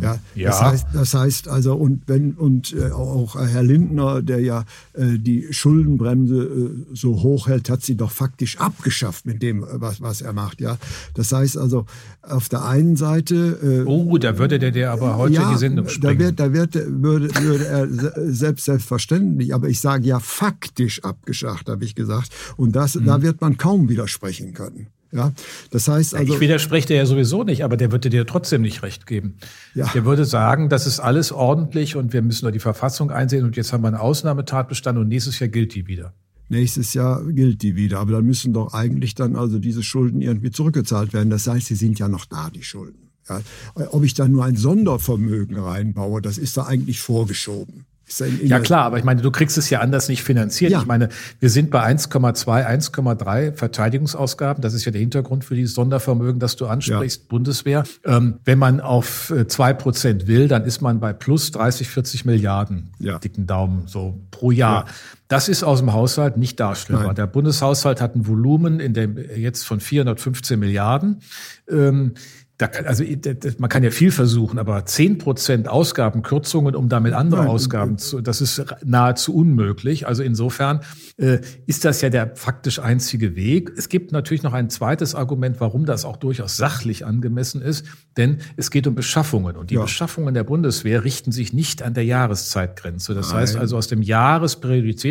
Ja, 0.00 0.18
ja. 0.34 0.50
Das, 0.50 0.62
heißt, 0.62 0.86
das 0.92 1.14
heißt 1.14 1.48
also, 1.48 1.74
und 1.74 2.02
wenn, 2.06 2.32
und 2.32 2.74
äh, 2.74 2.90
auch 2.90 3.36
Herr 3.36 3.62
Lindner, 3.62 4.22
der 4.22 4.40
ja 4.40 4.64
äh, 4.94 5.18
die 5.18 5.48
Schuldenbremse 5.50 6.42
äh, 6.42 6.94
so 6.94 7.22
hoch 7.22 7.48
hält, 7.48 7.68
hat 7.68 7.82
sie 7.82 7.96
doch 7.96 8.10
faktisch 8.10 8.58
abgeschafft 8.58 9.26
mit 9.26 9.42
dem, 9.42 9.64
was, 9.68 10.00
was 10.00 10.22
er 10.22 10.32
macht. 10.32 10.60
Ja, 10.60 10.78
das 11.14 11.32
heißt 11.32 11.58
also, 11.58 11.86
auf 12.22 12.48
der 12.48 12.64
einen 12.64 12.96
Seite. 12.96 13.84
Äh, 13.84 13.88
oh, 13.88 14.16
da 14.18 14.38
würde 14.38 14.58
der, 14.58 14.70
der 14.70 14.92
aber 14.92 15.16
heute 15.16 15.34
ja, 15.34 15.52
die 15.52 15.58
Sendung 15.58 15.88
springen. 15.88 16.18
Da, 16.18 16.24
wird, 16.24 16.40
da 16.40 16.52
wird, 16.52 16.74
würde, 17.02 17.34
würde 17.42 17.66
er 17.66 17.88
selbst 18.32 18.64
selbstverständlich, 18.64 19.54
aber 19.54 19.68
ich 19.68 19.80
sage 19.80 20.06
ja 20.06 20.18
faktisch 20.20 21.02
abgeschafft, 21.04 21.68
habe 21.68 21.84
ich 21.84 21.94
gesagt. 21.94 22.32
Und 22.56 22.74
das, 22.76 22.94
mhm. 22.94 23.06
da 23.06 23.22
wird 23.22 23.40
man 23.40 23.56
kaum 23.56 23.88
widersprechen 23.88 24.54
können. 24.54 24.88
Ja, 25.14 25.32
das 25.70 25.86
heißt 25.86 26.16
also. 26.16 26.34
Ich 26.34 26.40
widerspreche 26.40 26.88
dir 26.88 26.96
ja 26.96 27.06
sowieso 27.06 27.44
nicht, 27.44 27.62
aber 27.62 27.76
der 27.76 27.92
würde 27.92 28.10
dir 28.10 28.26
trotzdem 28.26 28.62
nicht 28.62 28.82
recht 28.82 29.06
geben. 29.06 29.36
Ja. 29.72 29.88
Der 29.94 30.04
würde 30.04 30.24
sagen, 30.24 30.68
das 30.68 30.88
ist 30.88 30.98
alles 30.98 31.30
ordentlich 31.30 31.94
und 31.94 32.12
wir 32.12 32.20
müssen 32.20 32.44
nur 32.44 32.52
die 32.52 32.58
Verfassung 32.58 33.12
einsehen 33.12 33.44
und 33.44 33.56
jetzt 33.56 33.72
haben 33.72 33.84
wir 33.84 33.88
einen 33.88 33.96
Ausnahmetatbestand 33.96 34.98
und 34.98 35.06
nächstes 35.06 35.38
Jahr 35.38 35.48
gilt 35.48 35.76
die 35.76 35.86
wieder. 35.86 36.14
Nächstes 36.48 36.94
Jahr 36.94 37.22
gilt 37.24 37.62
die 37.62 37.76
wieder, 37.76 38.00
aber 38.00 38.12
dann 38.12 38.24
müssen 38.26 38.52
doch 38.52 38.74
eigentlich 38.74 39.14
dann 39.14 39.36
also 39.36 39.60
diese 39.60 39.84
Schulden 39.84 40.20
irgendwie 40.20 40.50
zurückgezahlt 40.50 41.12
werden. 41.12 41.30
Das 41.30 41.46
heißt, 41.46 41.66
sie 41.66 41.76
sind 41.76 42.00
ja 42.00 42.08
noch 42.08 42.24
da, 42.24 42.50
die 42.50 42.64
Schulden. 42.64 43.10
Ja, 43.28 43.40
ob 43.90 44.02
ich 44.02 44.14
da 44.14 44.26
nur 44.26 44.44
ein 44.44 44.56
Sondervermögen 44.56 45.56
reinbaue, 45.56 46.22
das 46.22 46.38
ist 46.38 46.56
da 46.56 46.64
eigentlich 46.64 47.00
vorgeschoben 47.00 47.86
ja 48.42 48.60
klar, 48.60 48.84
aber 48.84 48.98
ich 48.98 49.04
meine, 49.04 49.22
du 49.22 49.30
kriegst 49.30 49.58
es 49.58 49.70
ja 49.70 49.80
anders 49.80 50.08
nicht 50.08 50.22
finanziert. 50.22 50.72
Ja. 50.72 50.80
Ich 50.80 50.86
meine, 50.86 51.08
wir 51.40 51.50
sind 51.50 51.70
bei 51.70 51.84
1,2, 51.84 52.66
1,3 52.66 53.52
Verteidigungsausgaben. 53.52 54.62
Das 54.62 54.74
ist 54.74 54.84
ja 54.84 54.92
der 54.92 55.00
Hintergrund 55.00 55.44
für 55.44 55.54
dieses 55.54 55.74
Sondervermögen, 55.74 56.40
das 56.40 56.56
du 56.56 56.66
ansprichst, 56.66 57.22
ja. 57.22 57.26
Bundeswehr. 57.28 57.84
Ähm, 58.04 58.38
wenn 58.44 58.58
man 58.58 58.80
auf 58.80 59.30
äh, 59.30 59.46
zwei 59.46 59.72
Prozent 59.72 60.26
will, 60.26 60.48
dann 60.48 60.64
ist 60.64 60.80
man 60.80 61.00
bei 61.00 61.12
plus 61.12 61.50
30, 61.52 61.88
40 61.88 62.24
Milliarden, 62.24 62.90
ja. 62.98 63.18
dicken 63.18 63.46
Daumen, 63.46 63.86
so 63.86 64.20
pro 64.30 64.50
Jahr. 64.50 64.86
Das 65.28 65.48
ist 65.48 65.62
aus 65.62 65.78
dem 65.80 65.92
Haushalt 65.92 66.36
nicht 66.36 66.60
darstellbar. 66.60 67.06
Nein. 67.06 67.14
Der 67.16 67.26
Bundeshaushalt 67.26 68.00
hat 68.00 68.14
ein 68.14 68.26
Volumen 68.26 68.80
in 68.80 68.92
dem 68.92 69.16
jetzt 69.16 69.64
von 69.64 69.80
415 69.80 70.58
Milliarden. 70.58 71.20
Ähm, 71.68 72.14
da, 72.58 72.66
also 72.66 73.02
man 73.58 73.68
kann 73.68 73.82
ja 73.82 73.90
viel 73.90 74.12
versuchen, 74.12 74.60
aber 74.60 74.86
zehn 74.86 75.18
Prozent 75.18 75.66
Ausgabenkürzungen, 75.66 76.76
um 76.76 76.88
damit 76.88 77.12
andere 77.12 77.40
Nein. 77.40 77.50
Ausgaben 77.50 77.98
zu, 77.98 78.20
das 78.20 78.40
ist 78.40 78.64
nahezu 78.84 79.34
unmöglich. 79.34 80.06
Also 80.06 80.22
insofern 80.22 80.80
äh, 81.16 81.40
ist 81.66 81.84
das 81.84 82.00
ja 82.00 82.10
der 82.10 82.36
faktisch 82.36 82.78
einzige 82.78 83.34
Weg. 83.34 83.72
Es 83.76 83.88
gibt 83.88 84.12
natürlich 84.12 84.44
noch 84.44 84.52
ein 84.52 84.70
zweites 84.70 85.16
Argument, 85.16 85.56
warum 85.58 85.84
das 85.84 86.04
auch 86.04 86.16
durchaus 86.16 86.56
sachlich 86.56 87.04
angemessen 87.04 87.60
ist, 87.60 87.86
denn 88.16 88.38
es 88.56 88.70
geht 88.70 88.86
um 88.86 88.94
Beschaffungen 88.94 89.56
und 89.56 89.70
die 89.70 89.74
ja. 89.74 89.82
Beschaffungen 89.82 90.32
der 90.32 90.44
Bundeswehr 90.44 91.02
richten 91.02 91.32
sich 91.32 91.52
nicht 91.52 91.82
an 91.82 91.92
der 91.94 92.04
Jahreszeitgrenze. 92.04 93.14
Das 93.14 93.30
Nein. 93.30 93.40
heißt 93.40 93.56
also 93.56 93.76
aus 93.76 93.88
dem 93.88 94.00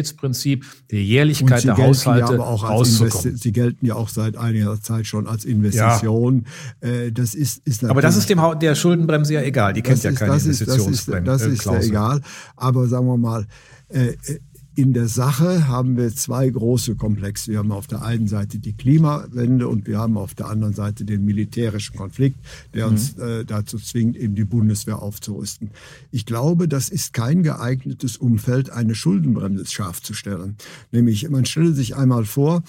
Jahresperiodizitätsprinzip 0.04 0.66
der 0.92 1.02
Jährlichkeit 1.02 1.64
der 1.64 1.78
Haushalte 1.78 2.34
ja 2.34 2.40
rauszukommen. 2.40 3.38
Sie 3.38 3.52
gelten 3.52 3.86
ja 3.86 3.96
auch 3.96 4.10
seit 4.10 4.38
einiger 4.38 4.80
Zeit 4.82 5.08
schon 5.08 5.28
als 5.28 5.46
Investition. 5.46 6.46
Ja. 6.82 6.90
Äh, 6.90 7.12
das 7.12 7.34
ist, 7.34 7.66
ist 7.66 7.84
Aber 7.86 8.02
das 8.02 8.18
ist 8.18 8.30
dem 8.30 8.40
der 8.60 8.76
Schuldenbremse 8.76 9.34
ja 9.34 9.42
egal. 9.42 9.74
Die 9.74 9.82
kennt 9.82 10.04
ja 10.04 10.12
keine 10.12 10.36
ist, 10.36 10.46
Investitionsbremse. 10.46 11.24
Das 11.24 11.42
ist, 11.42 11.66
das 11.66 11.86
ist 11.86 11.90
egal. 11.90 12.22
Aber 12.56 12.88
sagen 12.88 13.08
wir 13.08 13.18
mal, 13.18 13.48
äh, 13.90 14.14
in 14.76 14.94
der 14.94 15.08
Sache 15.08 15.68
haben 15.68 15.98
wir 15.98 16.14
zwei 16.16 16.50
große 16.50 16.96
Komplexe. 16.96 17.52
Wir 17.52 17.60
haben 17.60 17.72
auf 17.72 17.88
der 17.88 18.02
einen 18.02 18.28
Seite 18.28 18.58
die 18.58 18.74
Klimawende 18.74 19.68
und 19.68 19.88
wir 19.88 20.00
haben 20.00 20.18
auf 20.18 20.34
der 20.34 20.48
anderen 20.48 20.74
Seite 20.74 21.06
den 21.06 21.26
militärischen 21.26 21.96
Konflikt, 21.96 22.38
der 22.74 22.88
uns 22.88 23.16
mhm. 23.16 23.24
äh, 23.24 23.46
dazu 23.46 23.78
zwingt, 23.78 24.18
eben 24.18 24.36
die 24.36 24.46
Bundeswehr 24.46 25.02
aufzurüsten. 25.02 25.70
Ich 26.12 26.26
glaube, 26.26 26.68
das 26.68 26.90
ist 26.90 27.14
kein 27.14 27.44
geeignetes 27.44 28.18
Umfeld, 28.18 28.72
eine 28.72 28.96
Schuldenbremse 28.96 29.66
scharf 29.66 30.02
zu 30.02 30.14
stellen. 30.14 30.56
Nämlich, 30.92 31.30
man 31.30 31.46
stelle 31.46 31.74
sich 31.74 31.96
einmal 31.96 32.26
vor, 32.26 32.64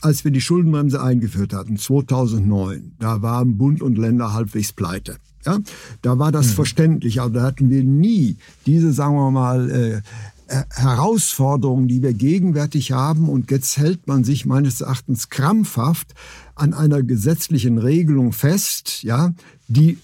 als 0.00 0.24
wir 0.24 0.30
die 0.30 0.40
Schuldenbremse 0.40 1.02
eingeführt 1.02 1.52
hatten, 1.52 1.76
2009, 1.76 2.92
da 2.98 3.22
waren 3.22 3.58
Bund 3.58 3.82
und 3.82 3.98
Länder 3.98 4.32
halbwegs 4.32 4.72
pleite. 4.72 5.16
Ja, 5.46 5.58
da 6.02 6.18
war 6.18 6.32
das 6.32 6.48
mhm. 6.48 6.52
verständlich, 6.52 7.20
aber 7.20 7.30
da 7.30 7.42
hatten 7.42 7.70
wir 7.70 7.82
nie 7.82 8.36
diese, 8.66 8.92
sagen 8.92 9.14
wir 9.14 9.30
mal, 9.30 9.70
äh, 9.70 10.02
Herausforderungen, 10.48 11.88
die 11.88 12.02
wir 12.02 12.14
gegenwärtig 12.14 12.92
haben. 12.92 13.28
Und 13.28 13.50
jetzt 13.50 13.76
hält 13.76 14.06
man 14.06 14.24
sich 14.24 14.46
meines 14.46 14.80
Erachtens 14.80 15.28
krampfhaft 15.28 16.14
an 16.54 16.74
einer 16.74 17.02
gesetzlichen 17.02 17.78
Regelung 17.78 18.32
fest, 18.32 19.02
ja, 19.02 19.32
die 19.68 19.98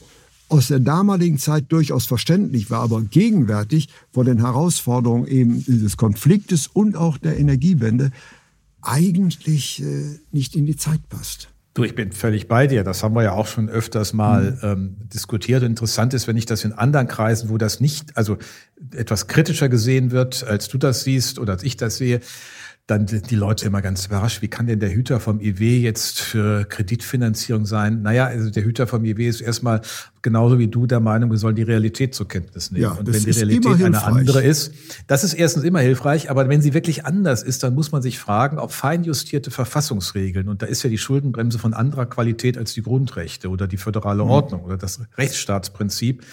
aus 0.49 0.69
der 0.69 0.81
damaligen 0.81 1.39
Zeit 1.39 1.73
durchaus 1.73 2.07
verständlich 2.07 2.71
war, 2.71 2.81
aber 2.81 3.03
gegenwärtig 3.03 3.89
vor 4.13 4.25
den 4.25 4.39
Herausforderungen 4.39 5.27
eben 5.27 5.65
dieses 5.65 5.97
Konfliktes 5.97 6.67
und 6.67 6.97
auch 6.97 7.19
der 7.19 7.39
Energiewende 7.39 8.13
eigentlich 8.83 9.83
äh, 9.83 10.19
nicht 10.31 10.55
in 10.55 10.67
die 10.67 10.77
Zeit 10.77 11.09
passt. 11.09 11.49
Du, 11.75 11.83
ich 11.83 11.97
bin 11.97 12.13
völlig 12.13 12.47
bei 12.47 12.69
dir. 12.69 12.85
Das 12.85 13.03
haben 13.03 13.17
wir 13.17 13.25
ja 13.25 13.33
auch 13.33 13.49
schon 13.49 13.69
öfters 13.69 14.13
mal 14.13 14.53
mhm. 14.53 14.59
ähm, 14.63 14.97
diskutiert. 15.13 15.65
Interessant 15.65 16.15
ist, 16.15 16.29
wenn 16.29 16.37
ich 16.37 16.47
das 16.47 16.65
in 16.65 16.73
anderen 16.73 17.09
Kreisen, 17.09 17.51
wo 17.51 17.59
das 17.59 17.81
nicht, 17.81 18.17
also 18.17 18.39
etwas 18.93 19.27
kritischer 19.27 19.69
gesehen 19.69 20.13
wird, 20.13 20.45
als 20.45 20.69
du 20.69 20.79
das 20.79 21.03
siehst 21.03 21.41
oder 21.41 21.55
als 21.55 21.65
ich 21.65 21.77
das 21.77 21.97
sehe, 21.97 22.21
dann 22.87 23.09
sind 23.09 23.31
die 23.31 23.35
Leute 23.35 23.67
immer 23.67 23.83
ganz 23.83 24.07
überrascht. 24.07 24.41
Wie 24.41 24.49
kann 24.49 24.69
denn 24.69 24.79
der 24.79 24.95
Hüter 24.95 25.19
vom 25.19 25.41
IW 25.41 25.81
jetzt 25.81 26.21
für 26.21 26.65
Kreditfinanzierung 26.65 27.67
sein? 27.67 28.03
Naja, 28.03 28.27
also 28.27 28.51
der 28.51 28.63
Hüter 28.63 28.87
vom 28.87 29.05
IW 29.05 29.27
ist 29.27 29.41
erstmal 29.41 29.81
genauso 30.25 30.59
wie 30.59 30.67
du 30.67 30.87
der 30.87 31.01
Meinung, 31.01 31.31
wir 31.31 31.39
sollen 31.39 31.55
die 31.55 31.63
Realität 31.63 32.15
zur 32.15 32.27
Kenntnis 32.27 32.73
nehmen. 32.73 32.83
Ja, 32.83 32.93
und 32.93 33.07
wenn 33.07 33.23
die 33.23 33.31
Realität 33.31 33.85
eine 33.85 34.03
andere 34.03 34.43
ist, 34.43 34.73
das 35.07 35.23
ist 35.23 35.35
erstens 35.35 35.65
immer 35.65 35.81
hilfreich, 35.81 36.31
aber 36.31 36.49
wenn 36.49 36.63
sie 36.63 36.75
wirklich 36.75 37.05
anders 37.05 37.43
ist, 37.43 37.63
dann 37.63 37.75
muss 37.75 37.93
man 37.93 38.03
sich 38.03 38.19
fragen, 38.19 38.59
ob 38.59 38.73
feinjustierte 38.73 39.53
Verfassungsregeln, 39.53 40.49
und 40.49 40.63
da 40.63 40.67
ist 40.67 40.83
ja 40.83 40.91
die 40.91 40.99
Schuldenbremse 40.99 41.59
von 41.59 41.75
anderer 41.75 42.07
Qualität 42.07 42.57
als 42.57 42.73
die 42.73 42.83
Grundrechte 42.83 43.51
oder 43.51 43.69
die 43.69 43.77
föderale 43.77 44.25
mhm. 44.25 44.31
Ordnung 44.31 44.65
oder 44.65 44.79
das 44.79 44.99
Rechtsstaatsprinzip, 45.19 46.25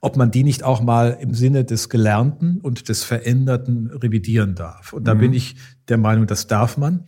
ob 0.00 0.16
man 0.16 0.30
die 0.30 0.42
nicht 0.42 0.64
auch 0.64 0.80
mal 0.80 1.18
im 1.20 1.34
Sinne 1.34 1.64
des 1.64 1.90
Gelernten 1.90 2.58
und 2.62 2.88
des 2.88 3.04
Veränderten 3.04 3.90
revidieren 3.90 4.54
darf. 4.54 4.94
Und 4.94 5.06
da 5.06 5.14
mhm. 5.14 5.18
bin 5.20 5.32
ich 5.34 5.56
der 5.88 5.98
Meinung, 5.98 6.26
das 6.26 6.46
darf 6.46 6.78
man. 6.78 7.04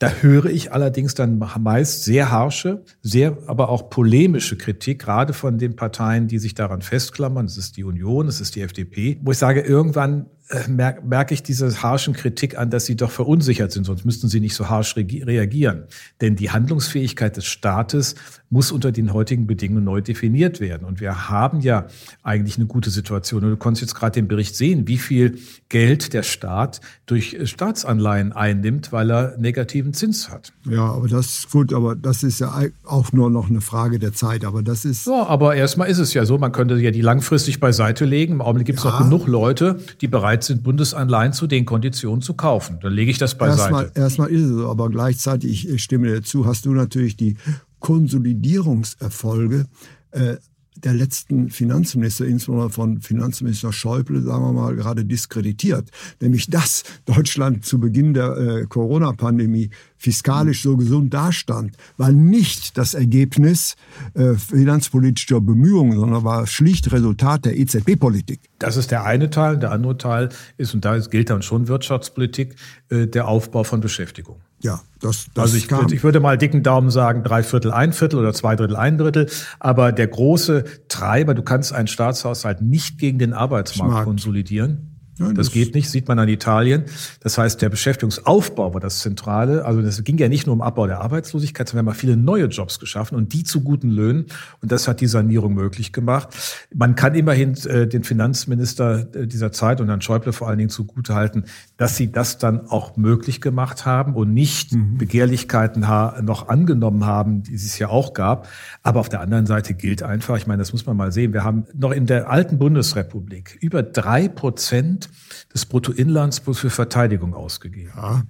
Da 0.00 0.10
höre 0.22 0.46
ich 0.46 0.72
allerdings 0.72 1.14
dann 1.14 1.38
meist 1.58 2.04
sehr 2.04 2.30
harsche, 2.30 2.82
sehr 3.02 3.36
aber 3.46 3.68
auch 3.68 3.90
polemische 3.90 4.56
Kritik, 4.56 5.02
gerade 5.02 5.34
von 5.34 5.58
den 5.58 5.76
Parteien, 5.76 6.26
die 6.26 6.38
sich 6.38 6.54
daran 6.54 6.80
festklammern. 6.80 7.44
Es 7.44 7.58
ist 7.58 7.76
die 7.76 7.84
Union, 7.84 8.26
es 8.26 8.40
ist 8.40 8.56
die 8.56 8.62
FDP, 8.62 9.20
wo 9.22 9.32
ich 9.32 9.36
sage, 9.36 9.60
irgendwann 9.60 10.24
äh, 10.48 10.66
merke 10.68 11.02
merk 11.06 11.32
ich 11.32 11.42
diese 11.42 11.82
harschen 11.82 12.14
Kritik 12.14 12.56
an, 12.56 12.70
dass 12.70 12.86
sie 12.86 12.96
doch 12.96 13.10
verunsichert 13.10 13.72
sind, 13.72 13.84
sonst 13.84 14.06
müssten 14.06 14.28
sie 14.28 14.40
nicht 14.40 14.54
so 14.54 14.70
harsch 14.70 14.96
reagieren. 14.96 15.84
Denn 16.22 16.34
die 16.34 16.50
Handlungsfähigkeit 16.50 17.36
des 17.36 17.44
Staates 17.44 18.14
muss 18.50 18.72
unter 18.72 18.90
den 18.90 19.12
heutigen 19.12 19.46
Bedingungen 19.46 19.84
neu 19.84 20.00
definiert 20.00 20.58
werden. 20.58 20.84
Und 20.84 21.00
wir 21.00 21.30
haben 21.30 21.60
ja 21.60 21.86
eigentlich 22.24 22.56
eine 22.56 22.66
gute 22.66 22.90
Situation. 22.90 23.44
Und 23.44 23.50
du 23.50 23.56
konntest 23.56 23.82
jetzt 23.82 23.94
gerade 23.94 24.14
den 24.14 24.26
Bericht 24.26 24.56
sehen, 24.56 24.88
wie 24.88 24.98
viel 24.98 25.38
Geld 25.68 26.12
der 26.12 26.24
Staat 26.24 26.80
durch 27.06 27.38
Staatsanleihen 27.44 28.32
einnimmt, 28.32 28.90
weil 28.90 29.10
er 29.12 29.38
negativen 29.38 29.94
Zins 29.94 30.30
hat. 30.30 30.52
Ja, 30.68 30.84
aber 30.84 31.06
das 31.06 31.26
ist 31.26 31.50
gut, 31.52 31.72
aber 31.72 31.94
das 31.94 32.24
ist 32.24 32.40
ja 32.40 32.52
auch 32.84 33.12
nur 33.12 33.30
noch 33.30 33.48
eine 33.48 33.60
Frage 33.60 34.00
der 34.00 34.12
Zeit. 34.14 34.44
Aber 34.44 34.64
das 34.64 34.84
ist. 34.84 35.06
Ja, 35.06 35.26
aber 35.26 35.54
erstmal 35.54 35.88
ist 35.88 35.98
es 35.98 36.12
ja 36.12 36.26
so, 36.26 36.36
man 36.36 36.50
könnte 36.50 36.74
ja 36.76 36.90
die 36.90 37.02
langfristig 37.02 37.60
beiseite 37.60 38.04
legen. 38.04 38.34
Im 38.34 38.40
Augenblick 38.40 38.66
gibt 38.66 38.80
es 38.80 38.84
ja. 38.84 38.90
auch 38.90 38.98
genug 38.98 39.28
Leute, 39.28 39.78
die 40.00 40.08
bereit 40.08 40.42
sind, 40.42 40.64
Bundesanleihen 40.64 41.32
zu 41.32 41.46
den 41.46 41.66
Konditionen 41.66 42.20
zu 42.20 42.34
kaufen. 42.34 42.78
Dann 42.82 42.92
lege 42.92 43.12
ich 43.12 43.18
das 43.18 43.38
beiseite. 43.38 43.60
Erstmal, 43.60 43.92
erstmal 43.94 44.28
ist 44.30 44.42
es 44.42 44.50
so, 44.50 44.68
aber 44.68 44.90
gleichzeitig, 44.90 45.68
ich 45.68 45.82
stimme 45.84 46.08
dir 46.08 46.22
zu, 46.22 46.46
hast 46.46 46.66
du 46.66 46.72
natürlich 46.72 47.16
die 47.16 47.36
Konsolidierungserfolge 47.80 49.66
äh, 50.12 50.36
der 50.84 50.94
letzten 50.94 51.50
Finanzminister, 51.50 52.24
insbesondere 52.24 52.70
von 52.70 53.00
Finanzminister 53.00 53.72
Schäuble, 53.72 54.22
sagen 54.22 54.44
wir 54.44 54.52
mal, 54.52 54.76
gerade 54.76 55.04
diskreditiert. 55.04 55.90
Nämlich, 56.20 56.48
dass 56.48 56.84
Deutschland 57.04 57.64
zu 57.64 57.78
Beginn 57.78 58.14
der 58.14 58.36
äh, 58.36 58.66
Corona-Pandemie 58.66 59.70
fiskalisch 59.96 60.62
so 60.62 60.76
gesund 60.76 61.12
dastand, 61.12 61.76
war 61.96 62.12
nicht 62.12 62.78
das 62.78 62.94
Ergebnis 62.94 63.76
äh, 64.14 64.34
finanzpolitischer 64.34 65.40
Bemühungen, 65.40 65.98
sondern 65.98 66.24
war 66.24 66.46
schlicht 66.46 66.90
Resultat 66.92 67.44
der 67.44 67.58
EZB-Politik. 67.58 68.40
Das 68.58 68.76
ist 68.76 68.90
der 68.90 69.04
eine 69.04 69.30
Teil. 69.30 69.58
Der 69.58 69.72
andere 69.72 69.98
Teil 69.98 70.30
ist, 70.56 70.74
und 70.74 70.84
da 70.84 70.98
gilt 70.98 71.30
dann 71.30 71.42
schon 71.42 71.68
Wirtschaftspolitik, 71.68 72.56
äh, 72.88 73.06
der 73.06 73.28
Aufbau 73.28 73.64
von 73.64 73.80
Beschäftigung. 73.80 74.40
Ja, 74.62 74.80
das, 75.00 75.26
das 75.34 75.54
also 75.54 75.56
ich, 75.56 75.92
ich, 75.92 76.02
würde 76.02 76.20
mal 76.20 76.36
dicken 76.36 76.62
Daumen 76.62 76.90
sagen, 76.90 77.24
drei 77.24 77.42
Viertel, 77.42 77.72
ein 77.72 77.92
Viertel 77.94 78.18
oder 78.18 78.34
zwei 78.34 78.56
Drittel, 78.56 78.76
ein 78.76 78.98
Drittel. 78.98 79.28
Aber 79.58 79.92
der 79.92 80.06
große 80.06 80.64
Treiber, 80.88 81.34
du 81.34 81.42
kannst 81.42 81.72
einen 81.72 81.88
Staatshaushalt 81.88 82.60
nicht 82.60 82.98
gegen 82.98 83.18
den 83.18 83.32
Arbeitsmarkt 83.32 83.92
Smart. 83.92 84.04
konsolidieren. 84.04 84.89
Nein, 85.20 85.34
das, 85.34 85.46
das, 85.46 85.54
geht 85.54 85.74
nicht, 85.74 85.90
sieht 85.90 86.08
man 86.08 86.18
an 86.18 86.28
Italien. 86.28 86.84
Das 87.20 87.36
heißt, 87.36 87.60
der 87.60 87.68
Beschäftigungsaufbau 87.68 88.72
war 88.72 88.80
das 88.80 89.00
Zentrale. 89.00 89.66
Also 89.66 89.82
das 89.82 90.02
ging 90.02 90.16
ja 90.16 90.28
nicht 90.28 90.46
nur 90.46 90.54
um 90.54 90.62
Abbau 90.62 90.86
der 90.86 91.02
Arbeitslosigkeit, 91.02 91.68
sondern 91.68 91.84
wir 91.84 91.90
haben 91.90 91.98
viele 91.98 92.16
neue 92.16 92.46
Jobs 92.46 92.78
geschaffen 92.78 93.16
und 93.16 93.34
die 93.34 93.44
zu 93.44 93.60
guten 93.60 93.90
Löhnen. 93.90 94.26
Und 94.62 94.72
das 94.72 94.88
hat 94.88 95.02
die 95.02 95.06
Sanierung 95.06 95.52
möglich 95.52 95.92
gemacht. 95.92 96.28
Man 96.74 96.94
kann 96.94 97.14
immerhin 97.14 97.54
äh, 97.66 97.86
den 97.86 98.02
Finanzminister 98.02 99.14
äh, 99.14 99.26
dieser 99.26 99.52
Zeit 99.52 99.82
und 99.82 99.88
Herrn 99.88 100.00
Schäuble 100.00 100.32
vor 100.32 100.48
allen 100.48 100.56
Dingen 100.56 100.70
zugutehalten, 100.70 101.44
dass 101.76 101.96
sie 101.96 102.10
das 102.10 102.38
dann 102.38 102.68
auch 102.68 102.96
möglich 102.96 103.42
gemacht 103.42 103.84
haben 103.84 104.14
und 104.14 104.32
nicht 104.32 104.72
mhm. 104.72 104.96
Begehrlichkeiten 104.96 105.82
noch 106.22 106.48
angenommen 106.48 107.04
haben, 107.04 107.42
die 107.42 107.54
es 107.54 107.78
ja 107.78 107.88
auch 107.88 108.14
gab. 108.14 108.48
Aber 108.82 109.00
auf 109.00 109.10
der 109.10 109.20
anderen 109.20 109.44
Seite 109.44 109.74
gilt 109.74 110.02
einfach, 110.02 110.38
ich 110.38 110.46
meine, 110.46 110.60
das 110.60 110.72
muss 110.72 110.86
man 110.86 110.96
mal 110.96 111.12
sehen, 111.12 111.34
wir 111.34 111.44
haben 111.44 111.64
noch 111.74 111.92
in 111.92 112.06
der 112.06 112.30
alten 112.30 112.58
Bundesrepublik 112.58 113.58
über 113.60 113.82
drei 113.82 114.28
Prozent 114.28 115.09
des 115.52 115.66
Bruttoinlandsprodukts 115.66 116.60
für 116.60 116.70
Verteidigung 116.70 117.34
ausgegeben. 117.34 117.92
Ja. 117.96 118.22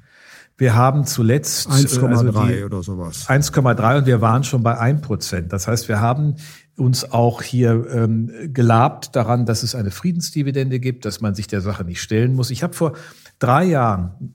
Wir 0.57 0.75
haben 0.75 1.07
zuletzt 1.07 1.71
1,3 1.71 2.07
also 2.07 2.67
oder 2.67 2.83
sowas. 2.83 3.29
1,3 3.29 3.99
und 3.99 4.07
wir 4.07 4.21
waren 4.21 4.45
schon 4.45 4.63
bei 4.63 4.77
1 4.77 5.01
Prozent. 5.01 5.53
Das 5.55 5.67
heißt, 5.67 5.89
wir 5.89 6.01
haben 6.01 6.37
uns 6.77 7.11
auch 7.11 7.41
hier 7.41 7.87
ähm, 7.91 8.31
gelabt 8.53 9.17
daran, 9.17 9.47
dass 9.47 9.63
es 9.63 9.75
eine 9.75 9.91
Friedensdividende 9.91 10.79
gibt, 10.79 11.07
dass 11.07 11.23
man 11.23 11.35
sich 11.35 11.47
der 11.47 11.63
Sache 11.63 11.85
nicht 11.85 12.03
stellen 12.03 12.35
muss. 12.35 12.51
Ich 12.51 12.63
habe 12.63 12.75
vor 12.75 12.93
drei 13.39 13.65
Jahren 13.65 14.35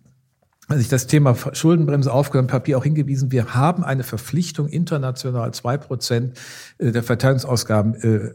als 0.68 0.82
ich 0.82 0.90
das 0.90 1.06
Thema 1.06 1.36
Schuldenbremse 1.54 2.12
aufgenommen 2.12 2.52
habe, 2.52 2.66
hier 2.66 2.78
auch 2.78 2.84
hingewiesen, 2.84 3.32
wir 3.32 3.54
haben 3.54 3.84
eine 3.84 4.04
Verpflichtung, 4.04 4.68
international 4.68 5.54
zwei 5.54 5.78
Prozent 5.78 6.40
äh, 6.80 6.92
der 6.92 7.04
Verteidigungsausgaben 7.04 7.96
äh, 7.96 8.34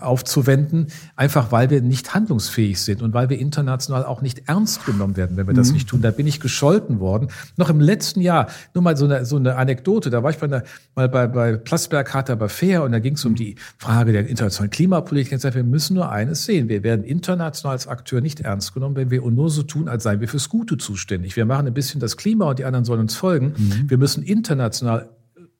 aufzuwenden, 0.00 0.88
einfach 1.16 1.52
weil 1.52 1.70
wir 1.70 1.82
nicht 1.82 2.14
handlungsfähig 2.14 2.80
sind 2.80 3.02
und 3.02 3.14
weil 3.14 3.28
wir 3.28 3.38
international 3.38 4.04
auch 4.04 4.22
nicht 4.22 4.48
ernst 4.48 4.86
genommen 4.86 5.16
werden, 5.16 5.36
wenn 5.36 5.46
wir 5.46 5.54
das 5.54 5.68
mhm. 5.68 5.74
nicht 5.74 5.88
tun. 5.88 6.02
Da 6.02 6.10
bin 6.10 6.26
ich 6.26 6.40
gescholten 6.40 7.00
worden. 7.00 7.28
Noch 7.56 7.70
im 7.70 7.80
letzten 7.80 8.20
Jahr, 8.20 8.48
nur 8.74 8.82
mal 8.82 8.96
so 8.96 9.04
eine, 9.04 9.24
so 9.24 9.36
eine 9.36 9.56
Anekdote, 9.56 10.10
da 10.10 10.22
war 10.22 10.30
ich 10.30 10.38
bei 10.38 10.46
einer, 10.46 10.62
mal 10.94 11.08
bei, 11.08 11.26
bei 11.26 11.56
Platzberg 11.56 12.12
Harter 12.14 12.36
bei 12.36 12.48
Fair 12.48 12.82
und 12.84 12.92
da 12.92 12.98
ging 12.98 13.14
es 13.14 13.24
um 13.24 13.34
die 13.34 13.56
Frage 13.78 14.12
der 14.12 14.26
internationalen 14.26 14.70
Klimapolitik. 14.70 15.26
Ich 15.26 15.30
gesagt, 15.30 15.54
wir 15.54 15.64
müssen 15.64 15.94
nur 15.94 16.10
eines 16.10 16.44
sehen. 16.44 16.68
Wir 16.68 16.82
werden 16.82 17.04
international 17.04 17.72
als 17.72 17.86
Akteur 17.86 18.20
nicht 18.20 18.40
ernst 18.40 18.74
genommen, 18.74 18.96
wenn 18.96 19.10
wir 19.10 19.22
nur 19.22 19.50
so 19.50 19.62
tun, 19.62 19.88
als 19.88 20.02
seien 20.02 20.20
wir 20.20 20.28
fürs 20.28 20.48
Gute 20.48 20.76
zuständig. 20.78 21.36
Wir 21.36 21.46
machen 21.46 21.66
ein 21.66 21.74
bisschen 21.74 22.00
das 22.00 22.16
Klima 22.16 22.50
und 22.50 22.58
die 22.58 22.64
anderen 22.64 22.84
sollen 22.84 23.00
uns 23.00 23.14
folgen. 23.14 23.54
Mhm. 23.56 23.90
Wir 23.90 23.98
müssen 23.98 24.22
international 24.22 25.08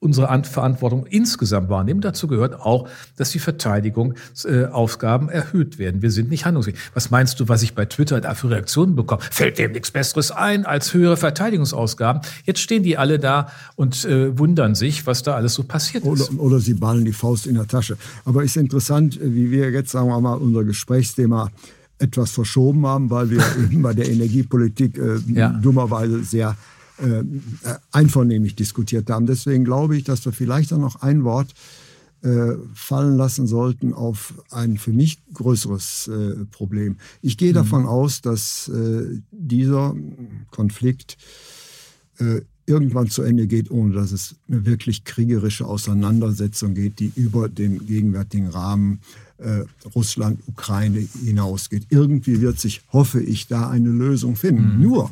unsere 0.02 0.42
Verantwortung 0.44 1.06
insgesamt 1.06 1.68
wahrnehmen. 1.68 2.00
Dazu 2.00 2.26
gehört 2.26 2.60
auch, 2.60 2.88
dass 3.16 3.30
die 3.30 3.38
Verteidigungsaufgaben 3.38 5.28
erhöht 5.28 5.78
werden. 5.78 6.02
Wir 6.02 6.10
sind 6.10 6.28
nicht 6.28 6.44
handlungsfähig. 6.44 6.78
Was 6.92 7.10
meinst 7.10 7.38
du, 7.38 7.48
was 7.48 7.62
ich 7.62 7.74
bei 7.74 7.84
Twitter 7.84 8.20
da 8.20 8.34
für 8.34 8.50
Reaktionen 8.50 8.96
bekomme? 8.96 9.22
Fällt 9.30 9.58
dem 9.58 9.72
nichts 9.72 9.92
Besseres 9.92 10.32
ein 10.32 10.66
als 10.66 10.92
höhere 10.92 11.16
Verteidigungsausgaben? 11.16 12.22
Jetzt 12.44 12.60
stehen 12.60 12.82
die 12.82 12.98
alle 12.98 13.20
da 13.20 13.48
und 13.76 14.04
äh, 14.04 14.36
wundern 14.36 14.74
sich, 14.74 15.06
was 15.06 15.22
da 15.22 15.34
alles 15.34 15.54
so 15.54 15.62
passiert 15.62 16.04
ist. 16.04 16.30
Oder, 16.30 16.40
oder 16.40 16.58
sie 16.58 16.74
ballen 16.74 17.04
die 17.04 17.12
Faust 17.12 17.46
in 17.46 17.54
der 17.54 17.68
Tasche. 17.68 17.96
Aber 18.24 18.42
ist 18.42 18.56
interessant, 18.56 19.18
wie 19.22 19.52
wir 19.52 19.70
jetzt, 19.70 19.92
sagen 19.92 20.08
wir 20.08 20.20
mal, 20.20 20.34
unser 20.34 20.64
Gesprächsthema 20.64 21.50
etwas 22.02 22.32
verschoben 22.32 22.84
haben, 22.86 23.08
weil 23.10 23.30
wir 23.30 23.42
bei 23.74 23.94
der 23.94 24.10
Energiepolitik 24.10 24.98
äh, 24.98 25.18
ja. 25.28 25.50
dummerweise 25.50 26.24
sehr 26.24 26.56
äh, 27.02 27.24
einvernehmlich 27.90 28.54
diskutiert 28.54 29.10
haben. 29.10 29.26
Deswegen 29.26 29.64
glaube 29.64 29.96
ich, 29.96 30.04
dass 30.04 30.24
wir 30.24 30.32
vielleicht 30.32 30.72
auch 30.72 30.78
noch 30.78 31.02
ein 31.02 31.24
Wort 31.24 31.52
äh, 32.22 32.52
fallen 32.74 33.16
lassen 33.16 33.48
sollten 33.48 33.92
auf 33.92 34.34
ein 34.50 34.78
für 34.78 34.92
mich 34.92 35.20
größeres 35.34 36.08
äh, 36.08 36.44
Problem. 36.46 36.96
Ich 37.20 37.36
gehe 37.36 37.50
mhm. 37.50 37.56
davon 37.56 37.86
aus, 37.86 38.20
dass 38.20 38.68
äh, 38.68 39.20
dieser 39.32 39.96
Konflikt 40.50 41.16
äh, 42.18 42.42
irgendwann 42.64 43.10
zu 43.10 43.22
Ende 43.22 43.48
geht, 43.48 43.72
ohne 43.72 43.94
dass 43.94 44.12
es 44.12 44.36
eine 44.48 44.64
wirklich 44.64 45.02
kriegerische 45.02 45.66
Auseinandersetzung 45.66 46.74
geht, 46.74 47.00
die 47.00 47.10
über 47.16 47.48
den 47.48 47.84
gegenwärtigen 47.86 48.46
Rahmen 48.46 49.00
äh, 49.38 49.64
Russland, 49.94 50.40
Ukraine 50.46 51.04
hinausgeht. 51.24 51.86
Irgendwie 51.90 52.40
wird 52.40 52.60
sich, 52.60 52.82
hoffe 52.92 53.20
ich, 53.20 53.48
da 53.48 53.68
eine 53.68 53.88
Lösung 53.88 54.36
finden. 54.36 54.76
Mhm. 54.76 54.82
Nur 54.82 55.10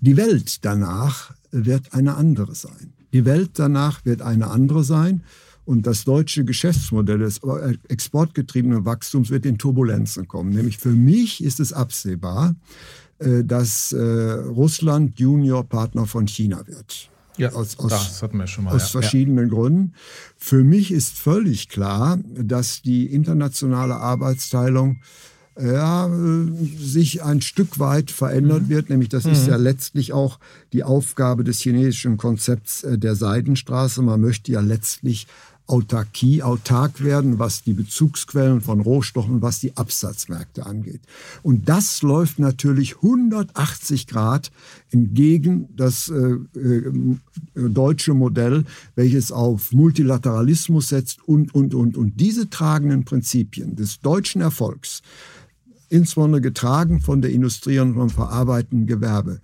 die 0.00 0.16
Welt 0.16 0.64
danach 0.64 1.32
wird 1.50 1.92
eine 1.92 2.14
andere 2.14 2.54
sein. 2.54 2.92
Die 3.12 3.24
Welt 3.24 3.52
danach 3.54 4.04
wird 4.04 4.22
eine 4.22 4.48
andere 4.48 4.84
sein. 4.84 5.22
Und 5.64 5.86
das 5.86 6.04
deutsche 6.04 6.46
Geschäftsmodell 6.46 7.18
des 7.18 7.42
exportgetriebenen 7.88 8.86
Wachstums 8.86 9.28
wird 9.28 9.44
in 9.44 9.58
Turbulenzen 9.58 10.26
kommen. 10.26 10.50
Nämlich 10.50 10.78
für 10.78 10.92
mich 10.92 11.44
ist 11.44 11.60
es 11.60 11.74
absehbar, 11.74 12.54
äh, 13.18 13.44
dass 13.44 13.92
äh, 13.92 13.98
Russland 14.00 15.18
Juniorpartner 15.18 16.06
von 16.06 16.26
China 16.26 16.66
wird. 16.66 17.10
Ja, 17.36 17.50
aus, 17.52 17.78
aus, 17.78 17.90
das 17.90 18.22
hatten 18.22 18.38
wir 18.38 18.46
schon 18.46 18.64
mal. 18.64 18.74
Aus 18.74 18.94
ja. 18.94 19.00
verschiedenen 19.00 19.50
Gründen. 19.50 19.92
Für 20.38 20.64
mich 20.64 20.90
ist 20.90 21.18
völlig 21.18 21.68
klar, 21.68 22.18
dass 22.24 22.80
die 22.80 23.06
internationale 23.06 23.96
Arbeitsteilung 23.96 25.00
ja, 25.60 26.10
sich 26.78 27.22
ein 27.22 27.40
Stück 27.40 27.78
weit 27.78 28.10
verändert 28.10 28.64
mhm. 28.64 28.68
wird. 28.68 28.90
Nämlich 28.90 29.08
das 29.08 29.24
mhm. 29.24 29.32
ist 29.32 29.46
ja 29.46 29.56
letztlich 29.56 30.12
auch 30.12 30.38
die 30.72 30.84
Aufgabe 30.84 31.44
des 31.44 31.60
chinesischen 31.60 32.16
Konzepts 32.16 32.84
äh, 32.84 32.98
der 32.98 33.14
Seidenstraße. 33.14 34.02
Man 34.02 34.20
möchte 34.20 34.52
ja 34.52 34.60
letztlich 34.60 35.26
Autarkie, 35.68 36.42
autark 36.42 37.04
werden, 37.04 37.38
was 37.38 37.62
die 37.62 37.74
Bezugsquellen 37.74 38.62
von 38.62 38.80
Rohstoffen, 38.80 39.42
was 39.42 39.60
die 39.60 39.76
Absatzmärkte 39.76 40.64
angeht. 40.64 41.02
Und 41.42 41.68
das 41.68 42.00
läuft 42.00 42.38
natürlich 42.38 42.96
180 42.96 44.06
Grad 44.06 44.50
entgegen 44.90 45.68
das 45.76 46.08
äh, 46.08 46.38
äh, 46.58 46.92
deutsche 47.54 48.14
Modell, 48.14 48.64
welches 48.94 49.30
auf 49.30 49.72
Multilateralismus 49.72 50.88
setzt 50.88 51.20
und, 51.28 51.54
und, 51.54 51.74
und. 51.74 51.98
Und 51.98 52.18
diese 52.18 52.48
tragenden 52.48 53.04
Prinzipien 53.04 53.76
des 53.76 54.00
deutschen 54.00 54.40
Erfolgs, 54.40 55.02
insbesondere 55.88 56.40
getragen 56.40 57.00
von 57.00 57.22
der 57.22 57.32
Industrie 57.32 57.78
und 57.78 57.94
vom 57.94 58.10
verarbeitenden 58.10 58.86
Gewerbe. 58.86 59.40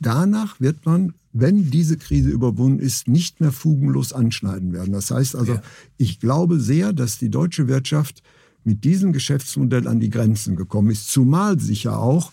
Danach 0.00 0.60
wird 0.60 0.86
man, 0.86 1.14
wenn 1.32 1.70
diese 1.70 1.96
Krise 1.96 2.30
überwunden 2.30 2.78
ist, 2.78 3.08
nicht 3.08 3.40
mehr 3.40 3.52
fugenlos 3.52 4.12
anschneiden 4.12 4.72
werden. 4.72 4.92
Das 4.92 5.10
heißt 5.10 5.36
also, 5.36 5.54
ja. 5.54 5.62
ich 5.96 6.20
glaube 6.20 6.60
sehr, 6.60 6.92
dass 6.92 7.18
die 7.18 7.30
deutsche 7.30 7.68
Wirtschaft 7.68 8.22
mit 8.64 8.84
diesem 8.84 9.12
Geschäftsmodell 9.12 9.88
an 9.88 10.00
die 10.00 10.10
Grenzen 10.10 10.56
gekommen 10.56 10.90
ist, 10.90 11.10
zumal 11.10 11.58
sich 11.58 11.84
ja 11.84 11.96
auch 11.96 12.32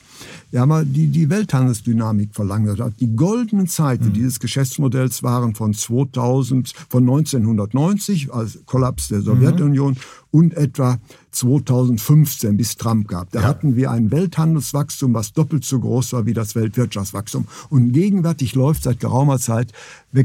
ja, 0.52 0.66
mal 0.66 0.86
die, 0.86 1.08
die 1.08 1.30
Welthandelsdynamik 1.30 2.34
verlangsamt 2.34 2.80
hat. 2.80 2.94
Die 3.00 3.16
goldenen 3.16 3.68
Zeiten 3.68 4.10
mhm. 4.10 4.14
dieses 4.14 4.40
Geschäftsmodells 4.40 5.24
waren 5.24 5.56
von 5.56 5.74
2000, 5.74 6.74
von 6.90 7.04
1990, 7.04 8.34
als 8.34 8.60
Kollaps 8.66 9.10
der 9.10 9.22
Sowjetunion, 9.22 9.94
mhm. 9.94 9.98
und 10.32 10.54
etwa 10.54 11.00
2015 11.32 12.56
bis 12.56 12.78
Trump 12.78 13.08
gab. 13.08 13.32
Da 13.32 13.42
ja. 13.42 13.48
hatten 13.48 13.76
wir 13.76 13.92
ein 13.92 14.12
Welthandelswachstum, 14.12 15.14
was 15.14 15.34
doppelt 15.34 15.66
so 15.66 15.80
groß 15.80 16.14
war 16.14 16.26
wie 16.26 16.34
das 16.34 16.56
Weltwirtschaftswachstum. 16.56 17.48
Und 17.70 17.92
gegenwärtig 17.92 18.56
läuft 18.56 18.84
seit 18.84 19.00
geraumer 19.00 19.40
Zeit, 19.40 19.74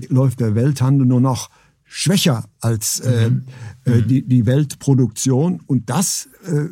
läuft 0.08 0.40
der 0.40 0.54
Welthandel 0.54 1.06
nur 1.06 1.20
noch 1.20 1.50
schwächer 1.92 2.44
als 2.60 3.00
äh, 3.00 3.30
mhm. 3.30 3.42
äh, 3.84 4.02
die, 4.02 4.22
die 4.22 4.46
Weltproduktion. 4.46 5.60
Und 5.66 5.90
das 5.90 6.28
äh, 6.46 6.66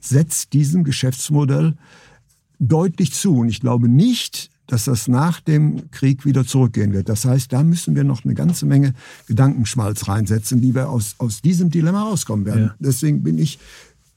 setzt 0.00 0.52
diesem 0.52 0.82
Geschäftsmodell 0.82 1.76
deutlich 2.58 3.12
zu. 3.12 3.38
Und 3.38 3.48
ich 3.48 3.60
glaube 3.60 3.88
nicht, 3.88 4.50
dass 4.66 4.86
das 4.86 5.06
nach 5.06 5.40
dem 5.40 5.92
Krieg 5.92 6.26
wieder 6.26 6.44
zurückgehen 6.44 6.92
wird. 6.92 7.08
Das 7.08 7.24
heißt, 7.24 7.52
da 7.52 7.62
müssen 7.62 7.94
wir 7.94 8.02
noch 8.02 8.24
eine 8.24 8.34
ganze 8.34 8.66
Menge 8.66 8.94
Gedankenschmalz 9.28 10.08
reinsetzen, 10.08 10.60
wie 10.60 10.74
wir 10.74 10.88
aus, 10.88 11.14
aus 11.18 11.40
diesem 11.40 11.70
Dilemma 11.70 12.02
rauskommen 12.02 12.44
werden. 12.44 12.64
Ja. 12.64 12.74
Deswegen 12.80 13.22
bin 13.22 13.38
ich 13.38 13.60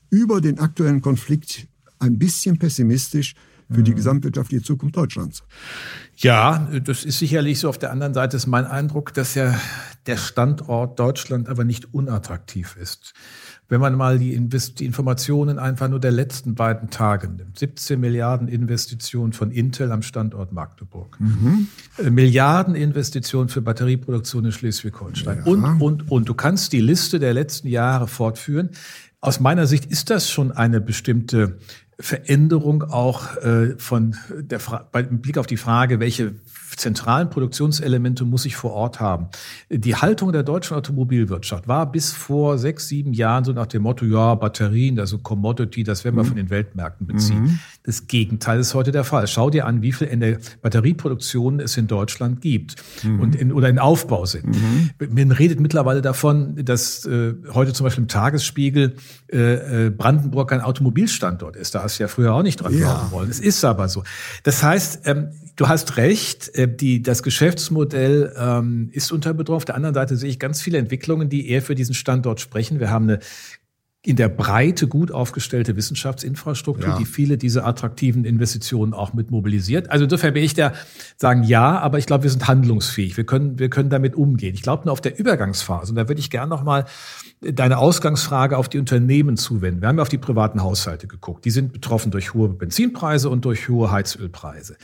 über 0.09 0.41
den 0.41 0.57
aktuellen 0.57 1.01
Konflikt 1.01 1.67
ein 1.99 2.17
bisschen 2.17 2.57
pessimistisch 2.57 3.35
für 3.71 3.83
die 3.83 3.91
mhm. 3.91 3.95
gesamtwirtschaftliche 3.95 4.63
Zukunft 4.63 4.95
Deutschlands. 4.95 5.43
Ja, 6.15 6.67
das 6.83 7.03
ist 7.03 7.19
sicherlich 7.19 7.59
so. 7.59 7.69
Auf 7.69 7.77
der 7.77 7.91
anderen 7.91 8.13
Seite 8.13 8.37
ist 8.37 8.47
mein 8.47 8.65
Eindruck, 8.65 9.13
dass 9.13 9.35
ja 9.35 9.59
der 10.07 10.17
Standort 10.17 10.99
Deutschland 10.99 11.49
aber 11.49 11.63
nicht 11.63 11.93
unattraktiv 11.93 12.77
ist. 12.79 13.13
Wenn 13.69 13.81
man 13.81 13.95
mal 13.95 14.17
die, 14.17 14.39
die 14.39 14.85
Informationen 14.85 15.59
einfach 15.59 15.89
nur 15.89 15.99
der 15.99 16.11
letzten 16.11 16.55
beiden 16.55 16.89
Tage 16.89 17.27
nimmt, 17.27 17.59
17 17.59 17.99
Milliarden 17.99 18.47
Investitionen 18.47 19.33
von 19.33 19.51
Intel 19.51 19.91
am 19.91 20.01
Standort 20.01 20.53
Magdeburg, 20.53 21.19
mhm. 21.19 21.67
Äh, 21.97 22.09
Milliarden 22.09 22.75
Investitionen 22.75 23.49
für 23.49 23.61
Batterieproduktion 23.61 24.45
in 24.45 24.51
Schleswig-Holstein 24.53 25.39
ja. 25.39 25.43
und, 25.43 25.81
und, 25.81 26.09
und. 26.09 26.29
Du 26.29 26.33
kannst 26.33 26.71
die 26.71 26.79
Liste 26.79 27.19
der 27.19 27.33
letzten 27.33 27.67
Jahre 27.67 28.07
fortführen. 28.07 28.69
Aus 29.19 29.41
meiner 29.41 29.67
Sicht 29.67 29.85
ist 29.85 30.09
das 30.09 30.31
schon 30.31 30.53
eine 30.53 30.79
bestimmte 30.79 31.57
Veränderung 31.99 32.83
auch 32.83 33.37
äh, 33.37 33.75
von 33.77 34.15
der 34.29 34.59
Fra 34.59 34.87
bei 34.91 35.01
Blick 35.01 35.37
auf 35.37 35.47
die 35.47 35.57
Frage, 35.57 35.99
welche 35.99 36.35
zentralen 36.77 37.29
Produktionselemente 37.29 38.23
muss 38.23 38.45
ich 38.45 38.55
vor 38.55 38.71
Ort 38.71 38.99
haben. 38.99 39.27
Die 39.69 39.95
Haltung 39.95 40.31
der 40.31 40.43
deutschen 40.43 40.77
Automobilwirtschaft 40.77 41.67
war 41.67 41.91
bis 41.91 42.13
vor 42.13 42.57
sechs, 42.57 42.87
sieben 42.87 43.13
Jahren 43.13 43.43
so 43.43 43.51
nach 43.51 43.65
dem 43.65 43.81
Motto, 43.83 44.05
ja, 44.05 44.35
Batterien, 44.35 44.99
also 44.99 45.17
Commodity, 45.17 45.83
das 45.83 46.05
werden 46.05 46.15
wir 46.15 46.23
mhm. 46.23 46.27
von 46.27 46.37
den 46.37 46.49
Weltmärkten 46.49 47.07
beziehen. 47.07 47.43
Mhm. 47.43 47.59
Das 47.83 48.07
Gegenteil 48.07 48.59
ist 48.59 48.73
heute 48.73 48.91
der 48.91 49.03
Fall. 49.03 49.27
Schau 49.27 49.49
dir 49.49 49.65
an, 49.65 49.81
wie 49.81 49.91
viel 49.91 50.07
in 50.07 50.19
der 50.19 50.37
Batterieproduktion 50.61 51.59
es 51.59 51.75
in 51.77 51.87
Deutschland 51.87 52.41
gibt 52.41 52.75
mhm. 53.03 53.19
und 53.19 53.35
in, 53.35 53.51
oder 53.51 53.69
in 53.69 53.79
Aufbau 53.79 54.25
sind. 54.25 54.55
Mhm. 54.55 54.89
Man 55.09 55.31
redet 55.31 55.59
mittlerweile 55.59 56.01
davon, 56.01 56.63
dass 56.63 57.05
äh, 57.05 57.33
heute 57.53 57.73
zum 57.73 57.85
Beispiel 57.85 58.03
im 58.03 58.07
Tagesspiegel 58.07 58.95
äh, 59.31 59.85
äh 59.87 59.89
Brandenburg 59.89 60.51
ein 60.53 60.61
Automobilstandort 60.61 61.55
ist. 61.55 61.73
Da 61.73 61.83
hast 61.83 61.97
du 61.97 62.03
ja 62.03 62.07
früher 62.07 62.33
auch 62.33 62.43
nicht 62.43 62.57
dran 62.57 62.73
ja. 62.73 62.79
glauben 62.79 63.11
wollen. 63.11 63.29
Es 63.29 63.39
ist 63.39 63.65
aber 63.65 63.89
so. 63.89 64.03
Das 64.43 64.61
heißt, 64.61 65.01
ähm, 65.05 65.29
du 65.57 65.67
hast 65.67 65.97
recht, 65.97 66.55
äh, 66.55 66.73
die, 66.73 67.01
das 67.01 67.21
Geschäftsmodell 67.21 68.33
ähm, 68.37 68.89
ist 68.93 69.11
unter 69.11 69.33
Bedrohung. 69.33 69.57
Auf 69.57 69.65
der 69.65 69.75
anderen 69.75 69.95
Seite 69.95 70.15
sehe 70.15 70.29
ich 70.29 70.39
ganz 70.39 70.61
viele 70.61 70.77
Entwicklungen, 70.77 71.27
die 71.27 71.49
eher 71.49 71.61
für 71.61 71.75
diesen 71.75 71.93
Standort 71.93 72.39
sprechen. 72.39 72.79
Wir 72.79 72.89
haben 72.89 73.09
eine 73.09 73.19
in 74.07 74.15
der 74.15 74.29
Breite 74.29 74.87
gut 74.87 75.11
aufgestellte 75.11 75.75
Wissenschaftsinfrastruktur, 75.75 76.91
ja. 76.91 76.97
die 76.97 77.03
viele 77.03 77.37
dieser 77.37 77.65
attraktiven 77.65 78.23
Investitionen 78.23 78.93
auch 78.93 79.13
mit 79.13 79.31
mobilisiert. 79.31 79.89
Also 79.89 80.05
insofern 80.05 80.33
bin 80.33 80.43
ich 80.43 80.53
der 80.53 80.73
sagen 81.17 81.43
ja, 81.43 81.77
aber 81.79 81.97
ich 81.97 82.05
glaube, 82.05 82.23
wir 82.23 82.29
sind 82.29 82.47
handlungsfähig. 82.47 83.17
Wir 83.17 83.25
können, 83.25 83.59
wir 83.59 83.69
können 83.69 83.89
damit 83.89 84.15
umgehen. 84.15 84.53
Ich 84.53 84.61
glaube 84.61 84.85
nur 84.85 84.93
auf 84.93 85.01
der 85.01 85.19
Übergangsphase, 85.19 85.91
und 85.91 85.97
da 85.97 86.07
würde 86.07 86.21
ich 86.21 86.29
gerne 86.29 86.49
noch 86.49 86.63
mal 86.63 86.85
deine 87.41 87.79
Ausgangsfrage 87.79 88.55
auf 88.57 88.69
die 88.69 88.79
Unternehmen 88.79 89.35
zuwenden. 89.35 89.81
Wir 89.81 89.89
haben 89.89 89.97
ja 89.97 90.03
auf 90.03 90.09
die 90.09 90.17
privaten 90.17 90.63
Haushalte 90.63 91.07
geguckt. 91.07 91.43
Die 91.43 91.51
sind 91.51 91.73
betroffen 91.73 92.09
durch 92.09 92.33
hohe 92.33 92.47
Benzinpreise 92.47 93.29
und 93.29 93.43
durch 93.43 93.67
hohe 93.67 93.91
Heizölpreise. 93.91 94.77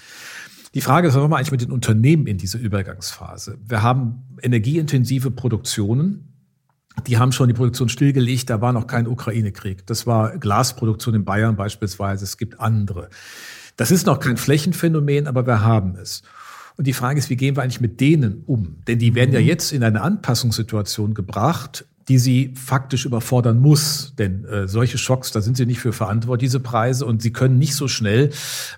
Die 0.73 0.81
Frage 0.81 1.07
ist, 1.07 1.13
was 1.13 1.21
machen 1.21 1.31
wir 1.31 1.37
eigentlich 1.37 1.51
mit 1.51 1.61
den 1.61 1.71
Unternehmen 1.71 2.25
in 2.25 2.37
dieser 2.37 2.59
Übergangsphase? 2.59 3.59
Wir 3.63 3.83
haben 3.83 4.23
energieintensive 4.41 5.29
Produktionen, 5.29 6.33
die 7.07 7.17
haben 7.17 7.31
schon 7.31 7.47
die 7.47 7.53
Produktion 7.53 7.89
stillgelegt, 7.89 8.49
da 8.49 8.61
war 8.61 8.73
noch 8.73 8.87
kein 8.87 9.07
Ukraine-Krieg. 9.07 9.85
Das 9.87 10.05
war 10.05 10.37
Glasproduktion 10.37 11.15
in 11.15 11.25
Bayern 11.25 11.55
beispielsweise, 11.55 12.23
es 12.23 12.37
gibt 12.37 12.59
andere. 12.59 13.09
Das 13.77 13.91
ist 13.91 14.05
noch 14.05 14.19
kein 14.19 14.37
Flächenphänomen, 14.37 15.27
aber 15.27 15.45
wir 15.47 15.61
haben 15.61 15.95
es. 15.95 16.21
Und 16.75 16.87
die 16.87 16.93
Frage 16.93 17.19
ist, 17.19 17.29
wie 17.29 17.35
gehen 17.35 17.55
wir 17.55 17.63
eigentlich 17.63 17.81
mit 17.81 17.99
denen 17.99 18.43
um? 18.45 18.77
Denn 18.87 18.97
die 18.97 19.13
werden 19.13 19.33
ja 19.33 19.41
mhm. 19.41 19.47
jetzt 19.47 19.71
in 19.71 19.83
eine 19.83 20.01
Anpassungssituation 20.01 21.13
gebracht, 21.13 21.85
die 22.07 22.17
sie 22.17 22.53
faktisch 22.55 23.05
überfordern 23.05 23.59
muss. 23.59 24.13
Denn 24.17 24.45
äh, 24.45 24.67
solche 24.67 24.97
Schocks, 24.97 25.31
da 25.31 25.41
sind 25.41 25.57
sie 25.57 25.65
nicht 25.65 25.79
für 25.79 25.93
verantwortlich, 25.93 26.49
diese 26.49 26.59
Preise, 26.59 27.05
und 27.05 27.21
sie 27.21 27.31
können 27.31 27.57
nicht 27.57 27.75
so 27.75 27.87
schnell 27.87 28.31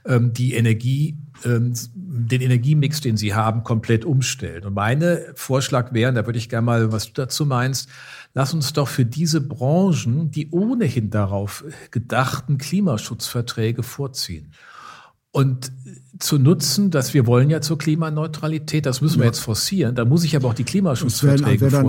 ähm, 0.06 0.34
die 0.34 0.54
Energie 0.54 1.18
ähm, 1.44 1.74
den 1.94 2.42
Energiemix, 2.42 3.02
den 3.02 3.18
sie 3.18 3.34
haben, 3.34 3.64
komplett 3.64 4.06
umstellen. 4.06 4.64
Und 4.64 4.74
mein 4.74 5.04
Vorschlag 5.36 5.94
wäre, 5.94 6.14
da 6.14 6.26
würde 6.26 6.40
ich 6.40 6.50
gerne 6.50 6.66
mal, 6.66 6.92
was 6.92 7.08
du 7.08 7.14
dazu 7.14 7.46
meinst, 7.46 7.90
lass 8.34 8.54
uns 8.54 8.74
doch 8.74 8.88
für 8.88 9.06
diese 9.06 9.42
Branchen 9.42 10.32
die 10.32 10.50
ohnehin 10.52 11.10
darauf 11.10 11.66
gedachten 11.92 12.58
Klimaschutzverträge 12.58 13.84
vorziehen. 13.84 14.54
Und 15.32 15.74
zu 16.20 16.38
nutzen, 16.38 16.92
dass 16.92 17.14
wir 17.14 17.28
wollen 17.28 17.50
ja 17.50 17.62
zur 17.62 17.78
Klimaneutralität, 17.78 18.86
das 18.86 19.02
müssen 19.02 19.20
wir 19.20 19.26
jetzt 19.26 19.40
forcieren. 19.40 19.96
Da 19.96 20.06
muss 20.06 20.24
ich 20.24 20.36
aber 20.36 20.48
auch 20.48 20.54
die 20.54 20.64
Klimaschutzverträge 20.64 21.66
das 21.66 21.74
wäre, 21.74 21.88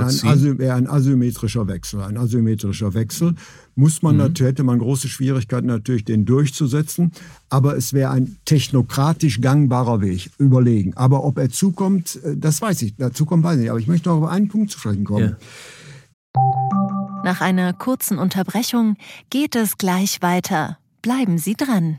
wäre 0.59 0.69
dann 0.69 0.87
ein, 0.87 0.87
asymmetrischer 0.89 1.69
Wechsel. 1.69 2.03
Ein 2.03 2.17
asymmetrischer 2.17 2.95
Wechsel 2.95 3.35
muss 3.75 4.03
man 4.03 4.15
mhm. 4.15 4.23
natürlich, 4.23 4.53
hätte 4.53 4.65
man 4.65 4.79
große 4.79 5.09
Schwierigkeiten 5.09 5.67
natürlich, 5.67 6.05
den 6.05 6.25
durchzusetzen. 6.25 7.13
Aber 7.49 7.77
es 7.77 7.93
wäre 7.93 8.11
ein 8.11 8.37
technokratisch 8.45 9.41
gangbarer 9.41 10.01
Weg. 10.01 10.31
Überlegen. 10.39 10.97
Aber 10.97 11.25
ob 11.25 11.39
er 11.39 11.51
zukommt, 11.51 12.19
äh, 12.25 12.37
das 12.37 12.61
weiß 12.61 12.83
ich. 12.83 12.97
Dazu 12.97 13.27
kommt, 13.27 13.45
weiß 13.45 13.55
ich 13.55 13.63
nicht. 13.63 13.71
Aber 13.71 13.81
ich 13.81 13.87
möchte 13.87 14.09
noch 14.09 14.23
auf 14.23 14.29
einen 14.29 14.49
Punkt 14.49 14.73
zu 14.73 14.79
sprechen 14.79 15.05
kommen. 15.05 15.37
Ja. 16.35 16.43
Nach 17.25 17.41
einer 17.41 17.73
kurzen 17.73 18.19
Unterbrechung 18.19 18.97
geht 19.31 19.57
es 19.57 19.79
gleich 19.79 20.23
weiter. 20.23 20.79
Bleiben 21.03 21.39
Sie 21.39 21.55
dran. 21.55 21.99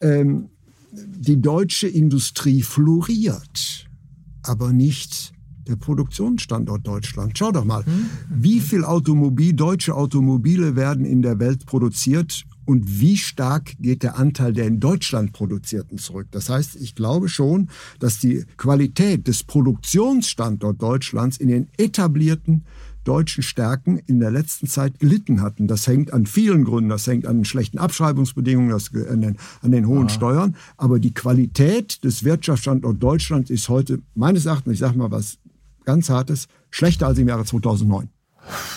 Ähm, 0.00 0.48
die 0.92 1.40
deutsche 1.40 1.88
Industrie 1.88 2.62
floriert, 2.62 3.88
aber 4.42 4.72
nicht 4.72 5.32
der 5.66 5.76
Produktionsstandort 5.76 6.86
Deutschland. 6.86 7.36
Schau 7.36 7.52
doch 7.52 7.64
mal, 7.64 7.84
hm? 7.84 8.06
wie 8.30 8.60
viel 8.60 8.84
Automobil, 8.84 9.52
deutsche 9.52 9.94
Automobile 9.94 10.76
werden 10.76 11.04
in 11.04 11.22
der 11.22 11.38
Welt 11.38 11.66
produziert 11.66 12.44
und 12.64 13.00
wie 13.00 13.16
stark 13.16 13.72
geht 13.78 14.02
der 14.02 14.18
Anteil 14.18 14.52
der 14.52 14.66
in 14.66 14.80
Deutschland 14.80 15.32
produzierten 15.32 15.98
zurück. 15.98 16.28
Das 16.30 16.48
heißt, 16.48 16.76
ich 16.76 16.94
glaube 16.94 17.28
schon, 17.28 17.68
dass 17.98 18.18
die 18.18 18.44
Qualität 18.56 19.26
des 19.28 19.44
Produktionsstandorts 19.44 20.78
Deutschlands 20.78 21.36
in 21.38 21.48
den 21.48 21.68
etablierten 21.76 22.64
deutschen 23.08 23.42
Stärken 23.42 23.98
in 24.06 24.20
der 24.20 24.30
letzten 24.30 24.66
Zeit 24.66 24.98
gelitten 25.00 25.40
hatten. 25.40 25.66
Das 25.66 25.86
hängt 25.86 26.12
an 26.12 26.26
vielen 26.26 26.64
Gründen. 26.64 26.90
Das 26.90 27.06
hängt 27.06 27.26
an 27.26 27.38
den 27.38 27.44
schlechten 27.44 27.78
Abschreibungsbedingungen, 27.78 28.70
das, 28.70 28.90
an, 28.94 29.22
den, 29.22 29.38
an 29.62 29.70
den 29.72 29.86
hohen 29.86 30.08
ja. 30.08 30.10
Steuern. 30.10 30.56
Aber 30.76 30.98
die 30.98 31.14
Qualität 31.14 32.04
des 32.04 32.22
Wirtschaftsstandorts 32.22 32.98
Deutschland 32.98 33.50
ist 33.50 33.68
heute 33.68 34.00
meines 34.14 34.46
Erachtens, 34.46 34.74
ich 34.74 34.78
sage 34.80 34.98
mal 34.98 35.10
was 35.10 35.38
ganz 35.84 36.10
Hartes, 36.10 36.48
schlechter 36.70 37.06
als 37.06 37.18
im 37.18 37.28
Jahre 37.28 37.44
2009. 37.44 38.10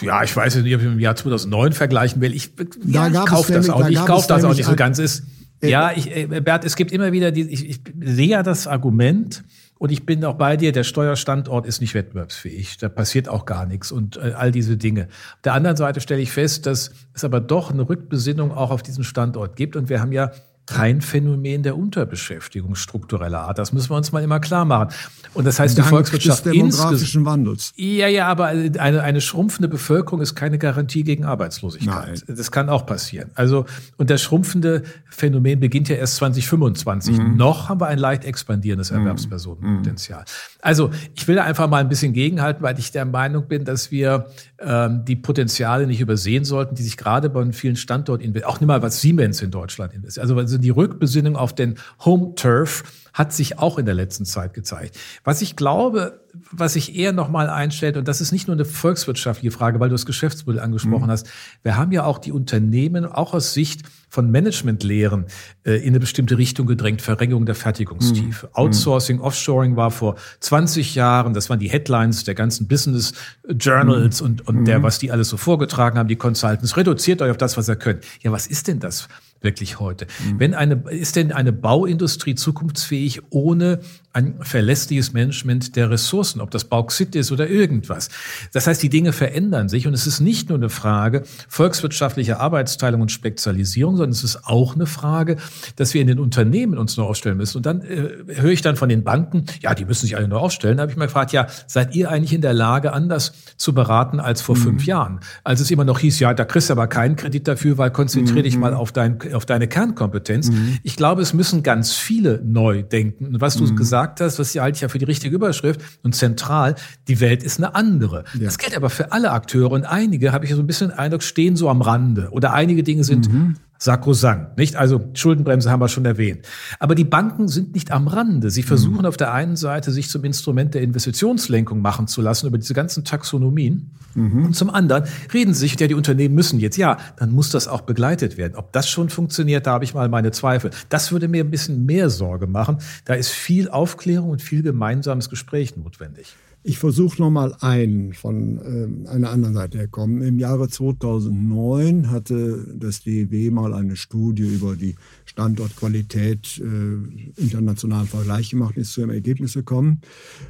Ja, 0.02 0.24
ich 0.24 0.36
weiß 0.36 0.56
nicht, 0.58 0.76
ob 0.76 0.82
ich 0.82 0.88
im 0.88 1.00
Jahr 1.00 1.15
2009 1.15 1.74
vergleichen 1.74 2.22
will. 2.22 2.34
Ich, 2.34 2.52
ja, 2.86 3.08
ich 3.08 3.13
kaufe 3.26 3.52
das 3.52 3.70
auch 3.70 3.88
nicht. 3.88 4.00
Ich 4.00 4.06
kaufe 4.06 4.28
das 4.28 4.44
auch 4.44 4.56
nicht 4.56 4.65
so 4.65 4.76
ganz. 4.76 4.98
Ist, 5.00 5.24
äh, 5.62 5.70
ja, 5.70 5.91
ich, 5.96 6.15
äh, 6.15 6.41
Bert, 6.41 6.65
es 6.65 6.76
gibt 6.76 6.91
immer 6.91 7.12
wieder 7.12 7.32
die, 7.32 7.41
ich, 7.44 7.70
ich 7.70 7.82
sehe 8.00 8.28
ja 8.28 8.44
das 8.44 8.67
Argument, 8.67 9.44
und 9.82 9.91
ich 9.91 10.06
bin 10.06 10.24
auch 10.26 10.36
bei 10.36 10.58
dir, 10.58 10.72
der 10.74 10.84
Steuerstandort 10.84 11.65
ist 11.65 11.82
nicht 11.82 11.96
wettbewerbsfähig. 11.96 12.78
Da 12.78 12.88
passiert 12.88 13.28
auch 13.28 13.48
gar 13.48 13.65
nichts 13.65 13.91
und 13.91 14.15
äh, 14.17 14.34
all 14.38 14.52
diese 14.52 14.78
Dinge. 14.78 15.08
Auf 15.08 15.41
der 15.44 15.54
anderen 15.56 15.76
Seite 15.76 16.02
stelle 16.02 16.22
ich 16.22 16.32
fest, 16.32 16.67
dass 16.67 16.91
es 17.15 17.24
aber 17.24 17.39
doch 17.41 17.72
eine 17.72 17.89
Rückbesinnung 17.89 18.52
auch 18.52 18.70
auf 18.70 18.84
diesen 18.84 19.04
Standort 19.04 19.56
gibt. 19.56 19.76
Und 19.76 19.89
wir 19.89 20.00
haben 20.00 20.12
ja 20.12 20.34
kein 20.67 21.02
Phänomen 21.02 21.63
der 21.63 21.78
Unterbeschäftigung 21.78 22.76
struktureller 22.76 23.41
Art. 23.41 23.58
Das 23.58 23.74
müssen 23.74 23.89
wir 23.89 23.97
uns 23.97 24.12
mal 24.12 24.24
immer 24.24 24.39
klar 24.39 24.65
machen. 24.65 24.93
Und 25.34 25.45
das 25.45 25.60
heißt, 25.60 25.78
Dank 25.78 25.88
die 25.88 25.89
Volkswirtschaft 25.89 26.45
des 26.45 26.54
demografischen 26.54 27.26
Wandels. 27.26 27.74
Ja, 27.76 28.08
ja, 28.08 28.28
aber 28.28 28.47
eine, 28.47 29.02
eine 29.02 29.21
schrumpfende 29.21 29.67
Bevölkerung 29.67 30.21
ist 30.21 30.36
keine 30.36 30.58
Garantie 30.58 31.04
gegen 31.04 31.26
Arbeitslosigkeit. 31.26 32.24
Nein. 32.28 32.38
Das 32.38 32.52
kann 32.52 32.69
auch 32.69 32.86
passieren. 32.86 33.32
Also, 33.36 33.65
und 33.97 34.10
das 34.10 34.21
schrumpfende 34.21 34.84
Phänomen 35.10 35.60
beginnt 35.60 35.89
ja 35.89 35.95
erst 35.95 36.17
2025. 36.17 37.17
Mhm. 37.17 37.38
Noch 37.38 37.69
haben 37.69 37.80
wir 37.80 37.88
ein 37.88 38.00
leicht 38.00 38.26
expandierendes 38.26 38.91
mhm. 38.91 39.00
Erwerbspersonenpotenzial. 39.00 40.26
Also, 40.62 40.91
ich 41.15 41.28
will 41.28 41.36
da 41.36 41.43
einfach 41.43 41.69
mal 41.69 41.80
ein 41.80 41.89
bisschen 41.89 42.13
gegenhalten, 42.13 42.62
weil 42.62 42.78
ich 42.78 42.91
der 42.91 43.06
Meinung 43.06 43.47
bin, 43.47 43.65
dass 43.65 43.91
wir 43.91 44.28
ähm, 44.60 45.06
die 45.06 45.15
Potenziale 45.15 45.88
nicht 45.88 46.02
übersehen 46.02 46.45
sollten, 46.45 46.76
die 46.76 46.84
sich 46.84 46.97
gerade 46.97 47.30
bei 47.30 47.52
vielen 47.52 47.76
Standorten, 47.76 48.43
auch 48.43 48.60
nicht 48.60 48.67
mal 48.67 48.82
was 48.82 49.02
Siemens 49.02 49.41
in 49.41 49.52
Deutschland 49.52 49.93
investiert. 49.93 50.24
Also, 50.24 50.36
also 50.51 50.61
die 50.61 50.69
Rückbesinnung 50.69 51.35
auf 51.37 51.55
den 51.55 51.75
Home 52.03 52.35
Turf 52.35 52.83
hat 53.13 53.33
sich 53.33 53.59
auch 53.59 53.77
in 53.77 53.85
der 53.85 53.95
letzten 53.95 54.25
Zeit 54.25 54.53
gezeigt. 54.53 54.97
Was 55.23 55.41
ich 55.41 55.55
glaube, 55.55 56.21
was 56.51 56.73
sich 56.73 56.95
eher 56.95 57.11
nochmal 57.11 57.49
einstellt, 57.49 57.97
und 57.97 58.07
das 58.07 58.21
ist 58.21 58.31
nicht 58.31 58.47
nur 58.47 58.55
eine 58.55 58.63
volkswirtschaftliche 58.63 59.51
Frage, 59.51 59.79
weil 59.79 59.89
du 59.89 59.95
das 59.95 60.05
Geschäftsmodell 60.05 60.61
angesprochen 60.61 61.07
mhm. 61.07 61.11
hast. 61.11 61.29
Wir 61.61 61.75
haben 61.75 61.91
ja 61.91 62.05
auch 62.05 62.19
die 62.19 62.31
Unternehmen, 62.31 63.05
auch 63.05 63.33
aus 63.33 63.53
Sicht 63.53 63.81
von 64.07 64.31
Managementlehren, 64.31 65.25
äh, 65.65 65.73
in 65.73 65.89
eine 65.89 65.99
bestimmte 65.99 66.37
Richtung 66.37 66.67
gedrängt, 66.67 67.01
Verringerung 67.01 67.45
der 67.45 67.55
Fertigungstiefe. 67.55 68.47
Mhm. 68.47 68.53
Outsourcing, 68.53 69.19
Offshoring 69.19 69.75
war 69.75 69.91
vor 69.91 70.15
20 70.39 70.95
Jahren, 70.95 71.33
das 71.33 71.49
waren 71.49 71.59
die 71.59 71.69
Headlines 71.69 72.23
der 72.23 72.35
ganzen 72.35 72.67
Business 72.69 73.13
Journals 73.49 74.21
mhm. 74.21 74.27
und, 74.27 74.47
und 74.47 74.65
der, 74.65 74.79
mhm. 74.79 74.83
was 74.83 74.99
die 74.99 75.11
alles 75.11 75.27
so 75.27 75.35
vorgetragen 75.35 75.97
haben, 75.97 76.07
die 76.07 76.15
Consultants. 76.15 76.77
Reduziert 76.77 77.21
euch 77.21 77.31
auf 77.31 77.37
das, 77.37 77.57
was 77.57 77.67
ihr 77.67 77.75
könnt. 77.75 78.05
Ja, 78.21 78.31
was 78.31 78.47
ist 78.47 78.69
denn 78.69 78.79
das? 78.79 79.09
Wirklich 79.41 79.80
heute? 79.80 80.06
Mhm. 80.06 80.39
Wenn 80.39 80.54
eine, 80.54 80.84
ist 80.89 81.15
denn 81.15 81.32
eine 81.32 81.51
Bauindustrie 81.51 82.36
zukunftsfähig 82.36 83.21
ohne 83.30 83.80
ein 84.13 84.36
verlässliches 84.41 85.13
Management 85.13 85.75
der 85.75 85.89
Ressourcen, 85.89 86.41
ob 86.41 86.51
das 86.51 86.65
Bauxit 86.65 87.15
ist 87.15 87.32
oder 87.32 87.49
irgendwas? 87.49 88.10
Das 88.54 88.67
heißt, 88.67 88.82
die 88.84 88.89
Dinge 88.89 89.13
verändern 89.13 89.69
sich 89.69 89.88
und 89.88 89.93
es 89.93 90.06
ist 90.06 90.19
nicht 90.19 90.49
nur 90.49 90.58
eine 90.58 90.69
Frage 90.69 91.23
volkswirtschaftlicher 91.47 92.39
Arbeitsteilung 92.39 93.01
und 93.01 93.12
Spezialisierung, 93.12 93.97
sondern 93.97 94.12
es 94.12 94.23
ist 94.23 94.45
auch 94.45 94.75
eine 94.75 94.86
Frage, 94.86 95.38
dass 95.75 95.93
wir 95.93 96.01
in 96.01 96.08
den 96.08 96.19
Unternehmen 96.19 96.77
uns 96.77 96.97
neu 96.97 97.04
aufstellen 97.04 97.38
müssen. 97.38 97.58
Und 97.58 97.65
dann 97.65 97.82
äh, 97.82 98.10
höre 98.36 98.51
ich 98.51 98.62
dann 98.62 98.75
von 98.75 98.89
den 98.89 99.04
Banken, 99.04 99.45
ja, 99.62 99.73
die 99.73 99.86
müssen 99.86 100.06
sich 100.06 100.17
alle 100.17 100.27
neu 100.27 100.38
aufstellen. 100.38 100.77
Da 100.77 100.82
habe 100.82 100.91
ich 100.91 100.97
mal 100.97 101.06
gefragt, 101.06 101.32
ja, 101.32 101.47
seid 101.67 101.95
ihr 101.95 102.12
eigentlich 102.12 102.34
in 102.34 102.41
der 102.41 102.54
Lage, 102.54 102.93
anders 102.93 103.34
zu 103.58 103.73
beraten 103.73 104.19
als 104.19 104.41
vor 104.41 104.56
mhm. 104.56 104.62
fünf 104.62 104.86
Jahren? 104.86 105.19
Als 105.43 105.62
es 105.62 105.71
immer 105.71 105.86
noch 105.86 105.99
hieß, 105.99 106.19
ja, 106.19 106.34
da 106.34 106.45
kriegst 106.45 106.69
du 106.69 106.73
aber 106.73 106.88
keinen 106.88 107.15
Kredit 107.15 107.47
dafür, 107.47 107.77
weil 107.77 107.91
konzentriere 107.91 108.39
mhm. 108.39 108.43
dich 108.43 108.58
mal 108.58 108.73
auf 108.73 108.91
dein 108.91 109.19
auf 109.34 109.46
deine 109.46 109.67
Kernkompetenz. 109.67 110.50
Mhm. 110.50 110.80
Ich 110.84 110.96
glaube, 110.96 111.22
es 111.22 111.34
müssen 111.34 111.63
ganz 111.63 111.94
viele 111.94 112.41
neu 112.44 112.84
denken. 112.84 113.28
Und 113.28 113.41
was 113.41 113.56
du 113.56 113.65
mhm. 113.65 113.76
gesagt 113.76 114.22
hast, 114.22 114.39
was 114.39 114.56
halte 114.56 114.78
ich 114.78 114.82
ja 114.82 114.89
für 114.89 115.00
die 115.00 115.06
richtige 115.06 115.36
Überschrift 115.36 115.82
und 116.04 116.15
zentral, 116.15 116.76
die 117.08 117.20
Welt 117.20 117.44
ist 117.44 117.58
eine 117.58 117.76
andere. 117.76 118.24
Ja. 118.34 118.46
Das 118.46 118.58
gilt 118.58 118.76
aber 118.76 118.89
für 118.89 119.12
alle 119.12 119.32
Akteure 119.32 119.72
und 119.72 119.86
einige, 119.86 120.32
habe 120.32 120.46
ich 120.46 120.52
so 120.54 120.60
ein 120.60 120.67
bisschen 120.67 120.89
den 120.89 120.98
Eindruck, 120.98 121.24
stehen 121.24 121.56
so 121.56 121.70
am 121.70 121.82
Rande 121.82 122.30
oder 122.32 122.54
einige 122.54 122.84
Dinge 122.84 123.04
sind 123.04 123.32
mhm 123.32 123.56
sakrosankt, 123.82 124.60
nicht? 124.60 124.76
Also 124.76 125.10
Schuldenbremse 125.15 125.72
haben 125.72 125.80
wir 125.80 125.88
schon 125.88 126.06
erwähnt. 126.06 126.46
Aber 126.78 126.94
die 126.94 127.04
Banken 127.04 127.48
sind 127.48 127.74
nicht 127.74 127.89
am 127.89 128.08
Rande. 128.08 128.52
Sie 128.52 128.62
versuchen 128.62 129.00
mhm. 129.00 129.06
auf 129.06 129.17
der 129.17 129.34
einen 129.34 129.56
Seite, 129.56 129.91
sich 129.91 130.08
zum 130.08 130.24
Instrument 130.24 130.76
der 130.76 130.84
Investitionslenkung 130.84 131.82
machen 131.82 132.06
zu 132.06 132.22
lassen 132.22 132.46
über 132.46 132.60
diese 132.60 132.76
ganzen 132.76 133.04
Taxonomien. 133.06 133.89
Mhm. 134.13 134.46
Und 134.46 134.56
zum 134.56 134.70
anderen 134.70 135.06
reden 135.34 135.56
sie 135.56 135.62
sich, 135.62 135.80
ja, 135.80 135.88
die 135.88 135.96
Unternehmen 135.96 136.36
müssen 136.36 136.60
jetzt, 136.60 136.78
ja, 136.78 137.00
dann 137.17 137.32
muss 137.32 137.50
das 137.50 137.67
auch 137.67 137.82
begleitet 137.82 138.38
werden. 138.38 138.54
Ob 138.56 138.72
das 138.72 138.88
schon 138.88 139.10
funktioniert, 139.10 139.65
da 139.65 139.72
habe 139.72 139.84
ich 139.84 139.96
mal 139.96 140.10
meine 140.10 140.30
Zweifel. 140.30 140.70
Das 140.89 141.12
würde 141.12 141.28
mir 141.28 141.44
ein 141.44 141.50
bisschen 141.50 141.84
mehr 141.88 142.12
Sorge 142.12 142.46
machen. 142.46 142.78
Da 143.06 143.15
ist 143.15 143.32
viel 143.32 143.67
Aufklärung 143.67 144.30
und 144.30 144.44
viel 144.44 144.62
gemeinsames 144.62 145.28
Gespräch 145.28 145.76
notwendig. 145.76 146.36
Ich 146.63 146.78
versuche 146.78 147.19
nochmal 147.19 147.56
einen 147.60 148.13
von 148.13 148.60
äh, 148.60 149.10
einer 149.10 149.32
anderen 149.32 149.56
Seite 149.56 149.80
herkommen. 149.80 150.21
Im 150.21 150.38
Jahre 150.38 150.69
2009 150.69 152.12
hatte 152.12 152.67
das 152.78 153.02
DEW 153.02 153.50
mal 153.50 153.74
eine 153.74 153.95
Studie 153.95 154.43
über 154.43 154.76
die 154.76 154.95
Standortqualität 155.26 156.62
äh, 156.63 157.41
internationalen 157.41 158.08
Vergleich 158.08 158.52
gemacht, 158.52 158.78
ist 158.78 158.93
zu 158.93 159.02
dem 159.02 159.10
Ergebnis 159.10 159.54
gekommen, 159.54 160.02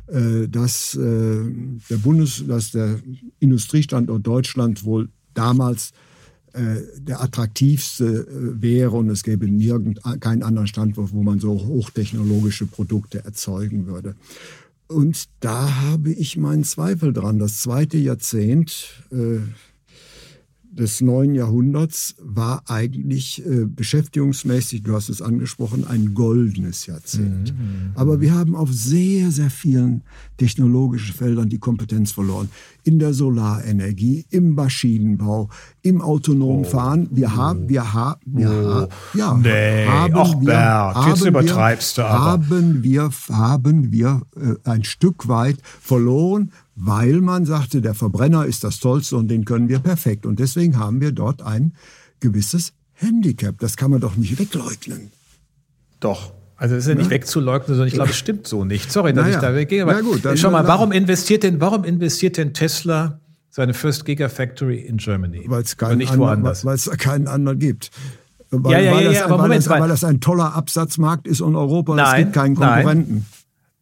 äh, 0.08 0.50
dass, 0.50 0.96
äh, 0.96 1.00
der 1.90 1.98
Bundes-, 1.98 2.46
dass 2.46 2.72
der 2.72 3.00
Industriestandort 3.40 4.28
Deutschland 4.28 4.84
wohl 4.84 5.08
damals 5.34 5.94
äh, 6.54 6.82
der 6.98 7.22
attraktivste 7.22 8.06
äh, 8.06 8.62
wäre 8.62 8.98
und 8.98 9.10
es 9.10 9.24
gäbe 9.24 9.48
nirgend 9.48 10.02
keinen 10.20 10.44
anderen 10.44 10.68
Standort, 10.68 11.14
wo 11.14 11.24
man 11.24 11.40
so 11.40 11.54
hochtechnologische 11.54 12.66
Produkte 12.66 13.24
erzeugen 13.24 13.88
würde. 13.88 14.16
Und 14.92 15.26
da 15.40 15.82
habe 15.82 16.12
ich 16.12 16.38
meinen 16.38 16.64
Zweifel 16.64 17.14
dran. 17.14 17.40
Das 17.40 17.62
zweite 17.62 17.98
Jahrzehnt 17.98 19.04
äh, 19.12 19.40
des 20.72 21.02
neuen 21.02 21.36
Jahrhunderts 21.36 22.16
war 22.20 22.64
eigentlich 22.68 23.46
äh, 23.46 23.66
beschäftigungsmäßig, 23.66 24.84
du 24.84 24.96
hast 24.96 25.10
es 25.10 25.22
angesprochen, 25.22 25.86
ein 25.86 26.14
goldenes 26.14 26.86
Jahrzehnt. 26.86 27.54
Mhm. 27.54 27.92
Aber 27.96 28.22
wir 28.22 28.34
haben 28.34 28.56
auf 28.56 28.72
sehr, 28.72 29.32
sehr 29.32 29.50
vielen 29.50 30.04
technologischen 30.38 31.14
Feldern 31.14 31.50
die 31.50 31.60
Kompetenz 31.60 32.14
verloren. 32.14 32.50
In 32.84 33.00
der 33.00 33.14
Solarenergie, 33.14 34.26
im 34.30 34.56
Maschinenbau, 34.56 35.50
im 35.82 36.02
autonomen 36.02 36.66
oh. 36.66 36.70
Fahren. 36.70 37.10
Wir 37.12 37.36
haben, 37.36 37.68
wir 37.68 37.94
haben, 37.94 38.22
wir 38.26 38.50
oh. 38.50 38.54
haben, 38.54 38.88
ja, 39.14 39.34
nee. 39.36 39.86
haben 39.86 40.16
Och, 40.16 40.40
wir, 40.40 40.46
Bert, 40.46 40.96
haben 40.96 41.10
jetzt 41.10 41.26
übertreibst 41.26 41.98
du 41.98 42.04
aber. 42.04 42.20
Haben 42.24 42.84
wir, 42.84 43.10
haben 43.30 43.92
wir 43.92 44.22
äh, 44.36 44.70
ein 44.70 44.86
Stück 44.86 45.28
weit 45.28 45.58
verloren 45.64 46.52
weil 46.76 47.22
man 47.22 47.46
sagte, 47.46 47.82
der 47.82 47.94
Verbrenner 47.94 48.46
ist 48.46 48.64
das 48.64 48.80
Tollste 48.80 49.18
und 49.18 49.28
den 49.28 49.46
können 49.46 49.70
wir 49.70 49.80
perfekt. 49.80 50.26
Und 50.26 50.40
deswegen 50.40 50.78
haben 50.78 51.02
wir 51.02 51.12
dort 51.12 51.42
ein 51.42 51.74
gewisses 52.20 52.74
Handicap. 52.94 53.60
Das 53.60 53.78
kann 53.78 53.92
man 53.92 54.00
doch 54.00 54.16
nicht 54.16 54.40
wegleugnen. 54.40 55.12
Doch. 56.00 56.34
Also 56.56 56.76
das 56.76 56.86
ist 56.86 56.90
ja 56.90 56.96
nicht 56.96 57.10
wegzuleugnen, 57.10 57.70
sondern 57.70 57.88
ich 57.88 57.96
glaube, 57.96 58.12
es 58.12 58.18
stimmt 58.20 58.48
so 58.48 58.64
nicht. 58.64 58.92
Sorry, 58.92 59.14
dass 59.14 59.26
naja. 59.26 59.38
ich 59.38 59.42
da 59.42 59.56
weggehe. 59.56 59.84
Aber 59.84 60.02
gut, 60.02 60.24
dann, 60.24 60.38
schau 60.38 60.52
mal, 60.52 60.68
warum 60.68 60.92
investiert 60.92 61.44
denn, 61.44 61.60
warum 61.60 61.84
investiert 61.84 62.38
denn 62.38 62.54
Tesla 62.54 63.20
seine 63.50 63.74
First 63.74 64.06
Gigafactory 64.06 64.78
in 64.78 64.98
Germany? 64.98 65.44
Weil 65.48 65.64
es 65.64 65.76
keinen, 65.76 65.98
nicht 65.98 66.16
woanders. 66.18 66.64
Weil 66.64 66.76
es 66.76 66.90
keinen 66.98 67.28
anderen 67.28 67.58
gibt. 67.58 67.90
Weil, 68.52 68.74
ja, 68.74 68.80
ja, 68.80 68.92
weil 68.92 69.04
ja, 69.04 69.10
das, 69.10 69.18
ja, 69.20 69.26
aber 69.26 69.36
weil 69.36 69.42
Moment, 69.44 69.66
das, 69.66 69.70
weil 69.70 69.88
das 69.90 70.04
ein 70.04 70.20
toller 70.20 70.54
Absatzmarkt 70.54 71.28
ist 71.28 71.40
in 71.42 71.56
Europa 71.56 71.94
und 71.94 72.00
es 72.00 72.16
gibt 72.16 72.34
keinen 72.34 72.56
Konkurrenten. 72.56 73.14
Nein. 73.14 73.26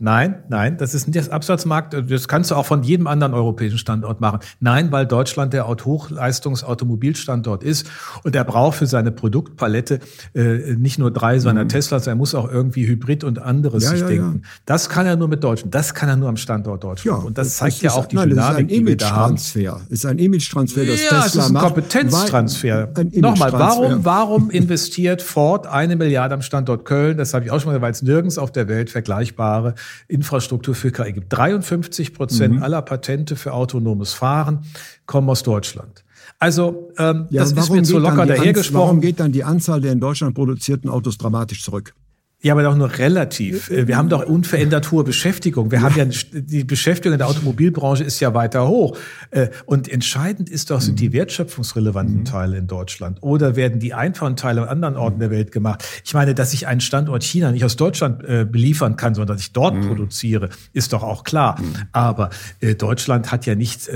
Nein, 0.02 0.44
nein, 0.48 0.78
das 0.78 0.94
ist 0.94 1.08
nicht 1.08 1.20
das 1.20 1.28
Absatzmarkt. 1.28 1.94
Das 2.10 2.30
kannst 2.30 2.52
du 2.52 2.56
auch 2.56 2.66
von 2.66 2.84
jedem 2.84 3.06
anderen 3.06 3.34
europäischen 3.34 3.78
Standort 3.78 4.22
machen. 4.22 4.40
Nein, 4.62 4.94
weil 4.94 5.06
Deutschland 5.06 5.52
der 5.52 5.68
Hochleistungsautomobilstandort 5.68 7.66
ist 7.66 7.86
und 8.24 8.34
er 8.34 8.46
braucht 8.46 8.78
für 8.78 8.88
seine 8.88 9.12
Produktpalette 9.12 10.00
äh, 10.34 10.76
nicht 10.78 11.00
nur 11.00 11.12
drei 11.12 11.40
seiner 11.40 11.66
mhm. 11.66 11.70
Teslas, 11.70 12.08
er 12.08 12.16
muss 12.16 12.34
auch 12.34 12.50
irgendwie 12.50 12.88
Hybrid 12.88 13.26
und 13.26 13.40
anderes 13.40 13.84
ja, 13.84 13.90
sich 13.90 14.00
ja, 14.00 14.08
denken. 14.08 14.42
Ja. 14.42 14.50
Das 14.66 14.88
kann 14.88 15.06
er 15.06 15.18
nur 15.18 15.28
mit 15.28 15.44
Deutschland. 15.44 15.76
Das 15.76 15.94
kann 15.94 16.08
er 16.08 16.16
nur 16.16 16.30
am 16.30 16.38
Standort 16.38 16.82
Deutschland. 16.82 17.26
und 17.26 17.38
das, 17.38 17.48
das 17.48 17.58
zeigt 17.58 17.82
ja 17.82 17.92
auch 17.92 18.06
die 18.06 18.16
nein, 18.16 18.30
Dynamik, 18.30 18.70
die 18.70 18.88
wir 18.88 18.96
da 18.96 19.10
haben. 19.12 19.36
Das 19.36 19.54
ist 19.54 19.56
ein 19.58 19.68
Image-Transfer. 19.68 19.82
Ist 19.90 20.06
ein 20.06 20.18
Image-Transfer, 20.18 20.86
das 20.86 21.04
ja, 21.04 21.10
Tesla 21.10 21.26
es 21.26 21.36
ist 21.36 21.50
ein 21.50 21.56
Kompetenztransfer. 21.56 22.90
Ein 22.96 23.12
Nochmal, 23.16 23.52
warum, 23.52 24.06
warum 24.06 24.50
investiert 24.52 25.22
Ford 25.22 25.68
eine 25.68 25.98
Milliarde 25.98 26.36
am 26.36 26.42
Standort 26.42 26.86
Köln? 26.86 27.18
Das 27.18 27.34
habe 27.34 27.44
ich 27.44 27.52
auch 27.52 27.60
schon 27.60 27.74
mal, 27.74 27.82
weil 27.82 27.92
es 27.92 28.02
nirgends 28.02 28.38
auf 28.38 28.54
der 28.54 28.70
Welt 28.70 28.90
vergleichbare 28.90 29.76
Infrastruktur 30.08 30.76
für 30.76 30.92
KI 30.92 31.14
gibt. 31.14 31.28
53 31.32 32.14
Prozent 32.14 32.56
mhm. 32.56 32.64
aller 32.64 32.82
Patente 32.82 33.36
für 33.36 33.54
autonomes 33.54 34.14
Fahren 34.14 34.66
kommen 35.06 35.30
aus 35.30 35.44
Deutschland. 35.44 36.04
Also 36.38 36.92
ähm, 36.98 37.26
ja, 37.30 37.42
das 37.42 37.52
ist 37.52 37.70
mir 37.70 37.84
zu 37.84 38.00
locker 38.00 38.26
dahergesprochen. 38.26 38.82
Warum 38.82 39.02
geht 39.02 39.20
dann 39.20 39.32
die 39.32 39.44
Anzahl 39.44 39.82
der 39.82 39.92
in 39.92 40.00
Deutschland 40.00 40.36
produzierten 40.36 40.90
Autos 40.90 41.18
dramatisch 41.18 41.64
zurück? 41.64 41.94
Ja, 42.42 42.54
aber 42.54 42.64
doch 42.64 42.76
nur 42.76 42.98
relativ. 42.98 43.70
Wir 43.70 43.98
haben 43.98 44.08
doch 44.08 44.26
unverändert 44.26 44.92
hohe 44.92 45.04
Beschäftigung. 45.04 45.72
Wir 45.72 45.80
ja. 45.80 45.84
haben 45.84 45.96
ja 45.98 46.06
die 46.32 46.64
Beschäftigung 46.64 47.14
in 47.14 47.18
der 47.18 47.28
Automobilbranche 47.28 48.06
ist 48.06 48.22
ja 48.22 48.34
weiter 48.34 48.66
hoch. 48.66 48.98
Äh, 49.32 49.50
und 49.66 49.90
entscheidend 49.90 50.50
ist 50.50 50.72
doch, 50.72 50.80
sind 50.80 51.02
die 51.02 51.10
mhm. 51.10 51.14
wertschöpfungsrelevanten 51.14 52.20
mhm. 52.20 52.26
Teile 52.26 52.58
in 52.58 52.68
Deutschland 52.68 53.18
oder 53.22 53.58
werden 53.58 53.82
die 53.82 53.94
einfachen 53.94 54.38
Teile 54.38 54.62
an 54.62 54.70
anderen 54.70 54.96
Orten 54.96 55.20
der 55.20 55.32
Welt 55.32 55.52
gemacht? 55.52 55.84
Ich 56.06 56.14
meine, 56.14 56.34
dass 56.34 56.54
ich 56.54 56.66
einen 56.66 56.80
Standort 56.80 57.24
China 57.24 57.52
nicht 57.52 57.66
aus 57.66 57.76
Deutschland 57.76 58.24
äh, 58.24 58.46
beliefern 58.50 58.96
kann, 58.96 59.16
sondern 59.16 59.36
dass 59.36 59.46
ich 59.46 59.52
dort 59.52 59.76
mhm. 59.76 59.88
produziere, 59.88 60.48
ist 60.72 60.94
doch 60.94 61.04
auch 61.04 61.26
klar. 61.26 61.60
Mhm. 61.60 61.74
Aber 61.92 62.30
äh, 62.62 62.76
Deutschland 62.76 63.34
hat 63.34 63.46
ja 63.46 63.56
nicht 63.56 63.90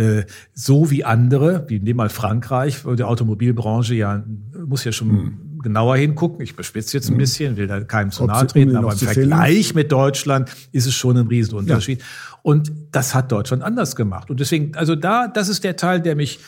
so 0.53 0.91
wie 0.91 1.03
andere, 1.03 1.65
wie 1.67 1.79
nehmen 1.79 1.97
mal 1.97 2.10
Frankreich, 2.10 2.84
wo 2.84 2.95
die 2.95 3.03
Automobilbranche 3.03 3.93
ja 3.95 4.23
muss 4.65 4.84
ja 4.84 4.91
schon 4.91 5.42
genauer 5.63 5.97
hingucken. 5.97 6.41
Ich 6.41 6.56
bespitze 6.56 6.97
jetzt 6.97 7.10
ein 7.10 7.13
mhm. 7.13 7.19
bisschen, 7.19 7.58
will 7.58 7.67
da 7.67 7.82
keinem 7.82 8.12
zu 8.12 8.26
nahe 8.26 8.45
treten, 8.45 8.76
aber 8.76 8.91
im 8.91 8.97
Vergleich 8.97 9.73
mit 9.73 9.91
Deutschland 9.91 10.52
ist 10.71 10.86
es 10.86 10.93
schon 10.93 11.17
ein 11.17 11.28
Riesenunterschied. 11.28 11.99
Ja. 11.99 12.06
Und 12.43 12.71
das 12.91 13.15
hat 13.15 13.32
Deutschland 13.32 13.63
anders 13.63 13.95
gemacht. 13.95 14.30
Und 14.30 14.39
deswegen, 14.39 14.76
also 14.76 14.95
da, 14.95 15.28
das 15.28 15.49
ist 15.49 15.63
der 15.63 15.76
Teil, 15.76 16.02
der 16.02 16.15
mich 16.15 16.39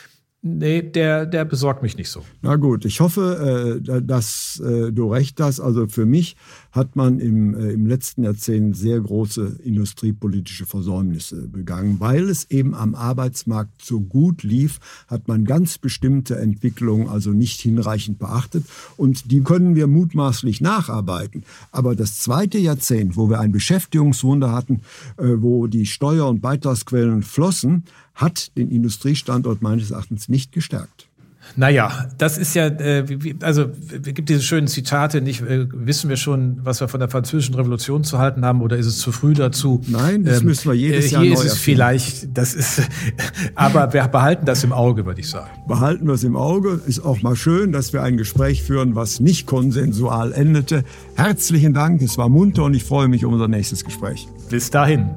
Nee, 0.47 0.83
der, 0.83 1.25
der 1.25 1.43
besorgt 1.43 1.81
mich 1.81 1.97
nicht 1.97 2.11
so. 2.11 2.21
Na 2.43 2.55
gut, 2.55 2.85
ich 2.85 2.99
hoffe, 2.99 3.79
äh, 3.81 4.01
dass 4.03 4.61
äh, 4.63 4.91
du 4.91 5.11
recht 5.11 5.41
hast. 5.41 5.59
Also 5.59 5.87
für 5.87 6.05
mich 6.05 6.35
hat 6.71 6.95
man 6.95 7.19
im, 7.19 7.55
äh, 7.55 7.71
im 7.71 7.87
letzten 7.87 8.23
Jahrzehnt 8.23 8.77
sehr 8.77 8.99
große 8.99 9.61
industriepolitische 9.63 10.67
Versäumnisse 10.67 11.47
begangen. 11.47 11.99
Weil 11.99 12.29
es 12.29 12.51
eben 12.51 12.75
am 12.75 12.93
Arbeitsmarkt 12.93 13.83
so 13.83 13.99
gut 13.99 14.43
lief, 14.43 14.77
hat 15.07 15.27
man 15.27 15.45
ganz 15.45 15.79
bestimmte 15.79 16.37
Entwicklungen 16.37 17.09
also 17.09 17.31
nicht 17.31 17.59
hinreichend 17.61 18.19
beachtet. 18.19 18.65
Und 18.97 19.31
die 19.31 19.41
können 19.41 19.73
wir 19.73 19.87
mutmaßlich 19.87 20.61
nacharbeiten. 20.61 21.43
Aber 21.71 21.95
das 21.95 22.19
zweite 22.19 22.59
Jahrzehnt, 22.59 23.17
wo 23.17 23.31
wir 23.31 23.39
ein 23.39 23.51
Beschäftigungswunder 23.51 24.51
hatten, 24.51 24.81
wo 25.17 25.65
die 25.65 25.87
Steuer- 25.87 26.29
und 26.29 26.41
Beitragsquellen 26.41 27.23
flossen, 27.23 27.85
hat 28.15 28.55
den 28.57 28.71
Industriestandort 28.71 29.61
meines 29.61 29.91
Erachtens 29.91 30.29
nicht 30.29 30.51
gestärkt. 30.51 31.07
Naja, 31.55 32.07
das 32.17 32.37
ist 32.37 32.53
ja, 32.53 32.67
äh, 32.67 33.05
also 33.41 33.67
es 33.91 34.01
gibt 34.13 34.29
diese 34.29 34.41
schönen 34.41 34.67
Zitate, 34.67 35.21
nicht 35.21 35.41
äh, 35.41 35.67
wissen 35.71 36.09
wir 36.09 36.17
schon, 36.17 36.59
was 36.63 36.81
wir 36.81 36.87
von 36.87 36.99
der 36.99 37.07
französischen 37.07 37.55
Revolution 37.55 38.03
zu 38.03 38.17
halten 38.17 38.43
haben, 38.43 38.61
oder 38.61 38.77
ist 38.77 38.87
es 38.87 38.97
zu 38.97 39.11
früh 39.11 39.33
dazu? 39.33 39.81
Nein, 39.87 40.25
das 40.25 40.41
ähm, 40.41 40.47
müssen 40.47 40.69
wir 40.69 40.75
jedes 40.75 41.05
äh, 41.05 41.09
Jahr 41.13 41.23
Hier 41.23 41.33
neu 41.35 41.41
ist 41.41 41.45
es 41.45 41.57
vielleicht, 41.57 42.37
das 42.37 42.53
ist, 42.53 42.81
aber 43.55 43.93
wir 43.93 44.07
behalten 44.07 44.45
das 44.45 44.63
im 44.63 44.73
Auge, 44.73 45.05
würde 45.05 45.21
ich 45.21 45.29
sagen. 45.29 45.49
Behalten 45.67 46.07
wir 46.07 46.13
es 46.13 46.23
im 46.23 46.35
Auge. 46.35 46.81
Ist 46.87 46.99
auch 46.99 47.21
mal 47.21 47.35
schön, 47.35 47.71
dass 47.71 47.93
wir 47.93 48.03
ein 48.03 48.17
Gespräch 48.17 48.63
führen, 48.63 48.95
was 48.95 49.19
nicht 49.19 49.45
konsensual 49.45 50.33
endete. 50.33 50.83
Herzlichen 51.15 51.73
Dank, 51.73 52.01
es 52.01 52.17
war 52.17 52.27
munter 52.27 52.63
und 52.63 52.73
ich 52.73 52.83
freue 52.83 53.07
mich 53.07 53.23
um 53.23 53.33
unser 53.33 53.47
nächstes 53.47 53.85
Gespräch. 53.85 54.27
Bis 54.49 54.71
dahin. 54.71 55.11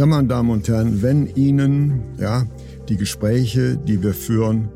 Ja, 0.00 0.06
meine 0.06 0.28
Damen 0.28 0.48
und 0.48 0.66
Herren, 0.66 1.02
wenn 1.02 1.26
Ihnen 1.26 2.00
ja, 2.18 2.46
die 2.88 2.96
Gespräche, 2.96 3.76
die 3.76 4.02
wir 4.02 4.14
führen, 4.14 4.70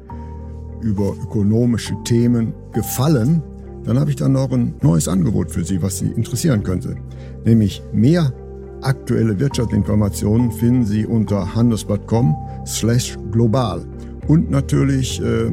über 0.82 1.14
ökonomische 1.22 1.94
Themen 2.04 2.52
gefallen, 2.74 3.42
dann 3.84 3.98
habe 3.98 4.10
ich 4.10 4.16
dann 4.16 4.32
noch 4.32 4.52
ein 4.52 4.74
neues 4.82 5.08
Angebot 5.08 5.50
für 5.50 5.64
Sie, 5.64 5.80
was 5.80 5.96
Sie 5.96 6.08
interessieren 6.08 6.62
könnte. 6.62 6.96
Nämlich 7.42 7.82
mehr 7.90 8.34
aktuelle 8.82 9.40
Wirtschaftsinformationen 9.40 10.52
finden 10.52 10.84
Sie 10.84 11.06
unter 11.06 11.54
handelsblatt.com 11.54 12.36
slash 12.66 13.16
global 13.30 13.82
und 14.28 14.50
natürlich 14.50 15.22
äh, 15.22 15.46